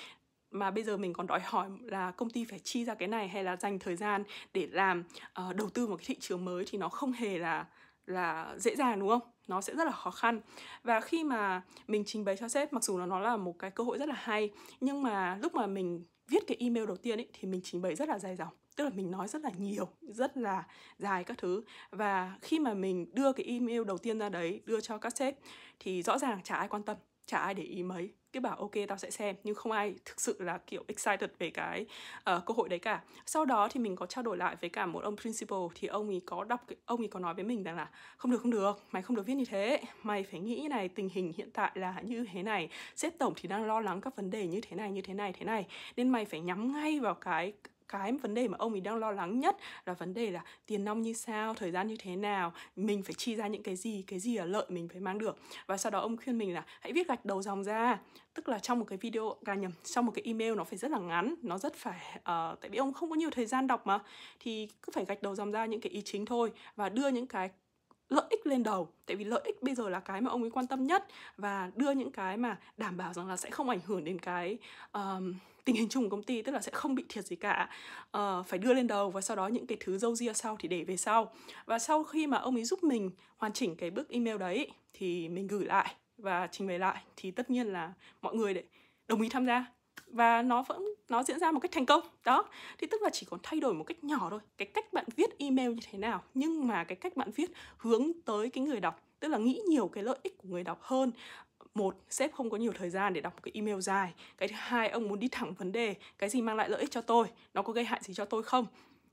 Mà 0.52 0.72
bây 0.72 0.84
giờ 0.84 0.98
mình 0.98 1.14
còn 1.14 1.28
đòi 1.28 1.40
hỏi 1.44 1.70
là 1.82 2.12
công 2.12 2.30
ty 2.30 2.46
phải 2.46 2.60
chi 2.60 2.86
ra 2.86 2.96
cái 2.96 3.08
này 3.08 3.28
hay 3.28 3.44
là 3.44 3.56
dành 3.56 3.80
thời 3.80 3.96
gian 3.96 4.24
để 4.54 4.68
làm 4.72 5.04
uh, 5.50 5.56
đầu 5.56 5.70
tư 5.70 5.88
một 5.88 5.96
cái 5.96 6.06
thị 6.08 6.16
trường 6.20 6.46
mới 6.46 6.66
thì 6.68 6.78
nó 6.78 6.90
không 6.90 7.12
hề 7.12 7.38
là 7.38 7.66
là 8.06 8.56
dễ 8.58 8.76
dàng 8.76 9.00
đúng 9.00 9.10
không? 9.10 9.22
Nó 9.48 9.62
sẽ 9.62 9.76
rất 9.76 9.86
là 9.86 9.92
khó 9.92 10.12
khăn. 10.12 10.42
Và 10.84 11.00
khi 11.02 11.24
mà 11.24 11.62
mình 11.88 12.04
trình 12.06 12.26
bày 12.26 12.38
cho 12.38 12.48
sếp 12.48 12.74
mặc 12.74 12.84
dù 12.84 12.98
là 12.98 13.06
nó 13.06 13.20
là 13.20 13.38
một 13.38 13.60
cái 13.60 13.72
cơ 13.72 13.84
hội 13.84 13.98
rất 13.98 14.10
là 14.10 14.16
hay 14.18 14.50
nhưng 14.80 15.04
mà 15.04 15.38
lúc 15.42 15.56
mà 15.56 15.68
mình 15.68 16.06
viết 16.28 16.44
cái 16.48 16.58
email 16.60 16.86
đầu 16.86 16.98
tiên 16.98 17.20
ấy 17.20 17.28
thì 17.34 17.48
mình 17.48 17.62
trình 17.64 17.82
bày 17.82 17.96
rất 17.96 18.10
là 18.10 18.20
dài 18.20 18.36
dòng 18.36 18.54
tức 18.76 18.84
là 18.84 18.90
mình 18.90 19.12
nói 19.12 19.28
rất 19.28 19.42
là 19.42 19.52
nhiều 19.58 19.88
rất 20.02 20.38
là 20.38 20.64
dài 20.98 21.24
các 21.24 21.38
thứ. 21.38 21.64
Và 21.92 22.38
khi 22.42 22.60
mà 22.60 22.74
mình 22.74 23.06
đưa 23.14 23.34
cái 23.34 23.46
email 23.46 23.84
đầu 23.84 23.98
tiên 23.98 24.20
ra 24.20 24.30
đấy 24.30 24.62
đưa 24.66 24.82
cho 24.82 24.98
các 24.98 25.18
sếp 25.18 25.36
thì 25.80 26.04
rõ 26.04 26.18
ràng 26.18 26.40
chả 26.44 26.56
ai 26.56 26.68
quan 26.68 26.84
tâm 26.84 26.98
chả 27.26 27.38
ai 27.38 27.54
để 27.54 27.64
ý 27.64 27.84
mấy. 27.84 28.10
Cứ 28.34 28.40
bảo 28.40 28.56
ok 28.56 28.72
tao 28.88 28.98
sẽ 28.98 29.12
xem. 29.12 29.36
Nhưng 29.44 29.56
không 29.56 29.72
ai 29.72 29.96
thực 30.06 30.22
sự 30.22 30.36
là 30.40 30.58
kiểu 30.58 30.84
excited 30.88 31.30
về 31.40 31.50
cái 31.50 31.86
uh, 32.18 32.46
cơ 32.46 32.54
hội 32.58 32.70
đấy 32.70 32.80
cả. 32.80 33.02
Sau 33.26 33.46
đó 33.46 33.68
thì 33.72 33.80
mình 33.80 33.96
có 33.96 34.06
trao 34.06 34.24
đổi 34.24 34.38
lại 34.38 34.56
với 34.62 34.70
cả 34.70 34.86
một 34.86 35.04
ông 35.04 35.18
principal 35.18 35.60
thì 35.76 35.88
ông 35.88 36.08
ấy 36.08 36.22
có 36.26 36.44
đọc 36.44 36.66
ông 36.86 37.02
ấy 37.02 37.08
có 37.08 37.20
nói 37.20 37.34
với 37.34 37.44
mình 37.44 37.64
rằng 37.64 37.76
là 37.76 37.90
không 38.18 38.32
được 38.32 38.38
không 38.42 38.52
được 38.52 38.84
mày 38.92 39.02
không 39.02 39.16
được 39.16 39.26
viết 39.26 39.34
như 39.34 39.46
thế. 39.46 39.82
Mày 40.04 40.24
phải 40.24 40.40
nghĩ 40.40 40.68
này 40.70 40.90
tình 40.90 41.10
hình 41.10 41.34
hiện 41.38 41.50
tại 41.52 41.72
là 41.76 42.02
như 42.02 42.26
thế 42.34 42.44
này. 42.44 42.70
Sếp 42.96 43.18
tổng 43.18 43.34
thì 43.36 43.48
đang 43.48 43.66
lo 43.66 43.80
lắng 43.80 44.02
các 44.02 44.16
vấn 44.16 44.30
đề 44.30 44.48
như 44.48 44.62
thế 44.62 44.76
này 44.76 44.92
như 44.92 45.02
thế 45.02 45.14
này 45.14 45.34
thế 45.34 45.46
này. 45.46 45.68
Nên 45.98 46.10
mày 46.10 46.26
phải 46.26 46.40
nhắm 46.40 46.74
ngay 46.74 47.00
vào 47.00 47.16
cái 47.16 47.54
cái 47.92 48.12
vấn 48.12 48.34
đề 48.34 48.48
mà 48.48 48.56
ông 48.60 48.72
ấy 48.72 48.82
đang 48.82 48.96
lo 48.96 49.12
lắng 49.12 49.40
nhất 49.40 49.58
là 49.86 49.94
vấn 49.94 50.14
đề 50.14 50.32
là 50.32 50.44
tiền 50.66 50.86
nong 50.86 51.02
như 51.02 51.14
sao 51.14 51.54
thời 51.54 51.72
gian 51.72 51.88
như 51.88 51.96
thế 52.00 52.16
nào 52.16 52.54
mình 52.76 53.04
phải 53.04 53.14
chi 53.14 53.36
ra 53.36 53.48
những 53.48 53.64
cái 53.64 53.76
gì 53.76 54.04
cái 54.08 54.20
gì 54.20 54.38
là 54.38 54.46
lợi 54.46 54.66
mình 54.70 54.88
phải 54.88 55.02
mang 55.02 55.18
được. 55.18 55.38
Và 55.66 55.78
sau 55.78 55.90
đó 55.90 56.00
ông 56.00 56.18
khuyên 56.18 56.38
mình 56.38 56.54
là 56.54 56.64
hãy 56.82 56.94
viết 56.94 57.08
gạch 57.08 57.26
đầu 57.26 57.42
dòng 57.42 57.64
ra. 57.64 58.00
Tức 58.34 58.50
là 58.50 58.60
trong 58.60 58.80
một 58.80 58.86
cái 58.88 58.98
video 58.98 59.36
cả 59.46 59.56
nhầm 59.56 59.72
trong 59.84 60.06
một 60.06 60.12
cái 60.16 60.24
email 60.26 60.56
nó 60.56 60.64
phải 60.64 60.78
rất 60.78 60.92
là 60.92 61.00
ngắn 61.00 61.36
nó 61.42 61.58
rất 61.58 61.76
phải 61.76 62.00
uh, 62.16 62.60
tại 62.62 62.70
vì 62.70 62.78
ông 62.78 62.94
không 62.94 63.10
có 63.10 63.16
nhiều 63.16 63.30
thời 63.30 63.46
gian 63.46 63.68
đọc 63.68 63.88
mà. 63.88 64.00
Thì 64.40 64.68
cứ 64.82 64.92
phải 64.94 65.06
gạch 65.06 65.22
đầu 65.22 65.36
dòng 65.36 65.52
ra 65.52 65.66
những 65.66 65.82
cái 65.82 65.92
ý 65.92 66.02
chính 66.02 66.26
thôi 66.26 66.52
và 66.76 66.90
đưa 66.90 67.08
những 67.08 67.28
cái 67.28 67.50
lợi 68.10 68.26
ích 68.30 68.48
lên 68.48 68.64
đầu. 68.64 68.90
Tại 69.06 69.18
vì 69.18 69.24
lợi 69.24 69.42
ích 69.46 69.64
bây 69.64 69.76
giờ 69.76 69.90
là 69.90 70.00
cái 70.00 70.22
mà 70.22 70.32
ông 70.32 70.42
ấy 70.42 70.52
quan 70.52 70.68
tâm 70.68 70.88
nhất 70.88 71.08
và 71.38 71.72
đưa 71.76 71.92
những 71.92 72.12
cái 72.12 72.38
mà 72.38 72.58
đảm 72.78 72.98
bảo 72.98 73.14
rằng 73.14 73.28
là 73.28 73.38
sẽ 73.38 73.50
không 73.50 73.70
ảnh 73.70 73.80
hưởng 73.86 74.04
đến 74.04 74.20
cái 74.20 74.58
um, 74.92 75.34
tình 75.64 75.76
hình 75.76 75.90
chung 75.90 76.04
của 76.04 76.10
công 76.10 76.24
ty 76.24 76.42
tức 76.42 76.52
là 76.52 76.62
sẽ 76.62 76.72
không 76.72 76.96
bị 76.96 77.04
thiệt 77.10 77.26
gì 77.26 77.36
cả. 77.36 77.70
Uh, 78.18 78.48
phải 78.48 78.60
đưa 78.60 78.74
lên 78.74 78.88
đầu 78.88 79.12
và 79.12 79.22
sau 79.22 79.38
đó 79.38 79.48
những 79.48 79.68
cái 79.68 79.78
thứ 79.80 79.98
dâu 79.98 80.16
ria 80.16 80.34
sau 80.34 80.58
thì 80.60 80.68
để 80.68 80.84
về 80.84 80.98
sau. 80.98 81.34
Và 81.66 81.80
sau 81.80 82.04
khi 82.04 82.28
mà 82.28 82.38
ông 82.38 82.56
ấy 82.56 82.64
giúp 82.64 82.84
mình 82.84 83.12
hoàn 83.38 83.54
chỉnh 83.54 83.76
cái 83.76 83.92
bước 83.92 84.10
email 84.10 84.38
đấy 84.38 84.72
thì 84.94 85.30
mình 85.30 85.48
gửi 85.48 85.66
lại 85.66 85.96
và 86.18 86.48
trình 86.52 86.68
bày 86.68 86.80
lại. 86.80 87.04
Thì 87.16 87.32
tất 87.32 87.50
nhiên 87.50 87.68
là 87.68 87.94
mọi 88.22 88.36
người 88.36 88.54
để 88.54 88.64
đồng 89.08 89.22
ý 89.22 89.30
tham 89.30 89.46
gia. 89.46 89.66
Và 90.08 90.42
nó 90.42 90.64
vẫn 90.68 90.86
nó 91.10 91.24
diễn 91.24 91.40
ra 91.40 91.52
một 91.52 91.60
cách 91.60 91.72
thành 91.72 91.86
công. 91.86 92.04
Đó. 92.24 92.50
Thì 92.78 92.88
tức 92.88 93.02
là 93.02 93.10
chỉ 93.14 93.28
còn 93.30 93.40
thay 93.44 93.60
đổi 93.60 93.74
một 93.74 93.84
cách 93.84 94.04
nhỏ 94.04 94.28
thôi. 94.30 94.40
Cái 94.58 94.68
cách 94.74 94.94
bạn 94.94 95.06
viết 95.16 95.38
email 95.38 95.70
như 95.70 95.82
thế 95.92 96.00
nào. 96.00 96.24
Nhưng 96.34 96.68
mà 96.68 96.84
cái 96.84 96.96
cách 96.96 97.18
bạn 97.18 97.32
viết 97.36 97.52
hướng 97.78 98.12
tới 98.26 98.50
cái 98.50 98.64
người 98.64 98.80
đọc 98.80 99.02
tức 99.22 99.28
là 99.28 99.38
nghĩ 99.38 99.62
nhiều 99.68 99.88
cái 99.88 100.04
lợi 100.04 100.18
ích 100.24 100.38
của 100.38 100.48
người 100.50 100.64
đọc 100.64 100.80
hơn 100.82 101.12
một, 101.74 101.96
sếp 102.10 102.34
không 102.34 102.50
có 102.50 102.58
nhiều 102.58 102.72
thời 102.76 102.90
gian 102.90 103.14
để 103.14 103.22
đọc 103.22 103.34
một 103.34 103.40
cái 103.44 103.52
email 103.56 103.80
dài. 103.80 104.14
Cái 104.38 104.50
thứ 104.50 104.56
hai, 104.58 104.90
ông 104.90 105.08
muốn 105.08 105.20
đi 105.20 105.28
thẳng 105.32 105.54
vấn 105.54 105.72
đề, 105.72 105.96
cái 106.18 106.30
gì 106.30 106.42
mang 106.42 106.56
lại 106.56 106.70
lợi 106.70 106.82
ích 106.82 106.92
cho 106.92 107.02
tôi, 107.02 107.28
nó 107.54 107.62
có 107.62 107.74
gây 107.74 107.86
hại 107.86 108.00
gì 108.04 108.14
cho 108.14 108.26
tôi 108.26 108.44
không? 108.44 108.66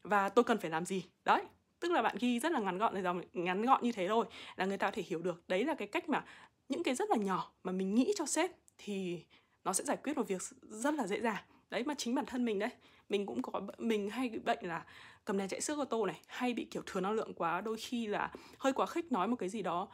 Và 0.03 0.29
tôi 0.29 0.45
cần 0.45 0.59
phải 0.59 0.71
làm 0.71 0.87
gì? 0.87 1.05
Đấy, 1.25 1.43
tức 1.81 1.93
là 1.93 2.03
bạn 2.03 2.17
ghi 2.21 2.41
rất 2.41 2.53
là 2.53 2.61
ngắn 2.61 2.79
gọn, 2.79 3.03
dòng, 3.03 3.21
ngắn 3.33 3.63
gọn 3.63 3.83
như 3.83 3.93
thế 3.93 4.09
thôi 4.09 4.27
là 4.57 4.65
người 4.65 4.79
ta 4.79 4.87
có 4.87 4.91
thể 4.91 5.03
hiểu 5.03 5.23
được. 5.23 5.43
Đấy 5.49 5.65
là 5.65 5.75
cái 5.75 5.89
cách 5.89 6.09
mà 6.09 6.25
những 6.69 6.83
cái 6.83 6.95
rất 6.95 7.11
là 7.11 7.17
nhỏ 7.17 7.53
mà 7.65 7.73
mình 7.73 7.95
nghĩ 7.95 8.13
cho 8.17 8.27
sếp 8.27 8.51
thì 8.79 9.25
nó 9.65 9.73
sẽ 9.73 9.85
giải 9.85 9.97
quyết 9.97 10.17
một 10.17 10.29
việc 10.29 10.43
rất 10.63 10.95
là 10.95 11.07
dễ 11.07 11.21
dàng. 11.21 11.43
Đấy, 11.71 11.85
mà 11.85 11.95
chính 11.99 12.15
bản 12.15 12.27
thân 12.27 12.45
mình 12.45 12.59
đấy, 12.59 12.71
mình 13.09 13.27
cũng 13.27 13.43
có 13.43 13.61
mình 13.79 14.11
hay 14.11 14.29
bị 14.29 14.39
bệnh 14.39 14.59
là 14.63 14.85
cầm 15.25 15.39
đèn 15.39 15.49
chạy 15.49 15.61
xước 15.61 15.79
ô 15.79 15.85
tô 15.85 16.07
này, 16.07 16.21
hay 16.27 16.55
bị 16.55 16.65
kiểu 16.65 16.83
thừa 16.87 17.01
năng 17.01 17.13
lượng 17.13 17.35
quá, 17.35 17.61
đôi 17.61 17.77
khi 17.77 18.07
là 18.07 18.33
hơi 18.59 18.73
quá 18.73 18.87
khích 18.87 19.13
nói 19.13 19.29
một 19.29 19.37
cái 19.37 19.49
gì 19.49 19.63
đó 19.63 19.89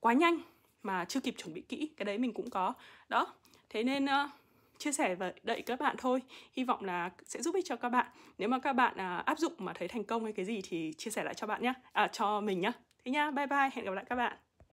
quá 0.00 0.12
nhanh 0.12 0.38
mà 0.82 1.04
chưa 1.04 1.20
kịp 1.20 1.34
chuẩn 1.38 1.54
bị 1.54 1.60
kỹ 1.60 1.90
cái 1.96 2.04
đấy 2.04 2.18
mình 2.18 2.32
cũng 2.32 2.50
có. 2.50 2.74
Đó 3.08 3.34
thế 3.70 3.84
nên 3.84 4.04
uh, 4.04 4.30
chia 4.78 4.92
sẻ 4.92 5.14
và 5.14 5.32
đợi 5.42 5.62
các 5.62 5.80
bạn 5.80 5.96
thôi. 5.98 6.22
Hy 6.52 6.64
vọng 6.64 6.84
là 6.84 7.10
sẽ 7.24 7.42
giúp 7.42 7.54
ích 7.54 7.64
cho 7.68 7.76
các 7.76 7.88
bạn. 7.88 8.06
Nếu 8.38 8.48
mà 8.48 8.58
các 8.58 8.72
bạn 8.72 8.94
uh, 8.94 9.26
áp 9.26 9.38
dụng 9.38 9.52
mà 9.58 9.72
thấy 9.72 9.88
thành 9.88 10.04
công 10.04 10.24
hay 10.24 10.32
cái 10.32 10.44
gì 10.44 10.60
thì 10.68 10.92
chia 10.98 11.10
sẻ 11.10 11.24
lại 11.24 11.34
cho 11.34 11.46
bạn 11.46 11.62
nhé 11.62 11.72
à, 11.92 12.08
cho 12.12 12.40
mình 12.40 12.60
nhé 12.60 12.72
thế 13.04 13.12
nha 13.12 13.30
bye 13.30 13.46
bye 13.46 13.70
hẹn 13.72 13.84
gặp 13.84 13.92
lại 13.92 14.04
các 14.08 14.16
bạn. 14.16 14.36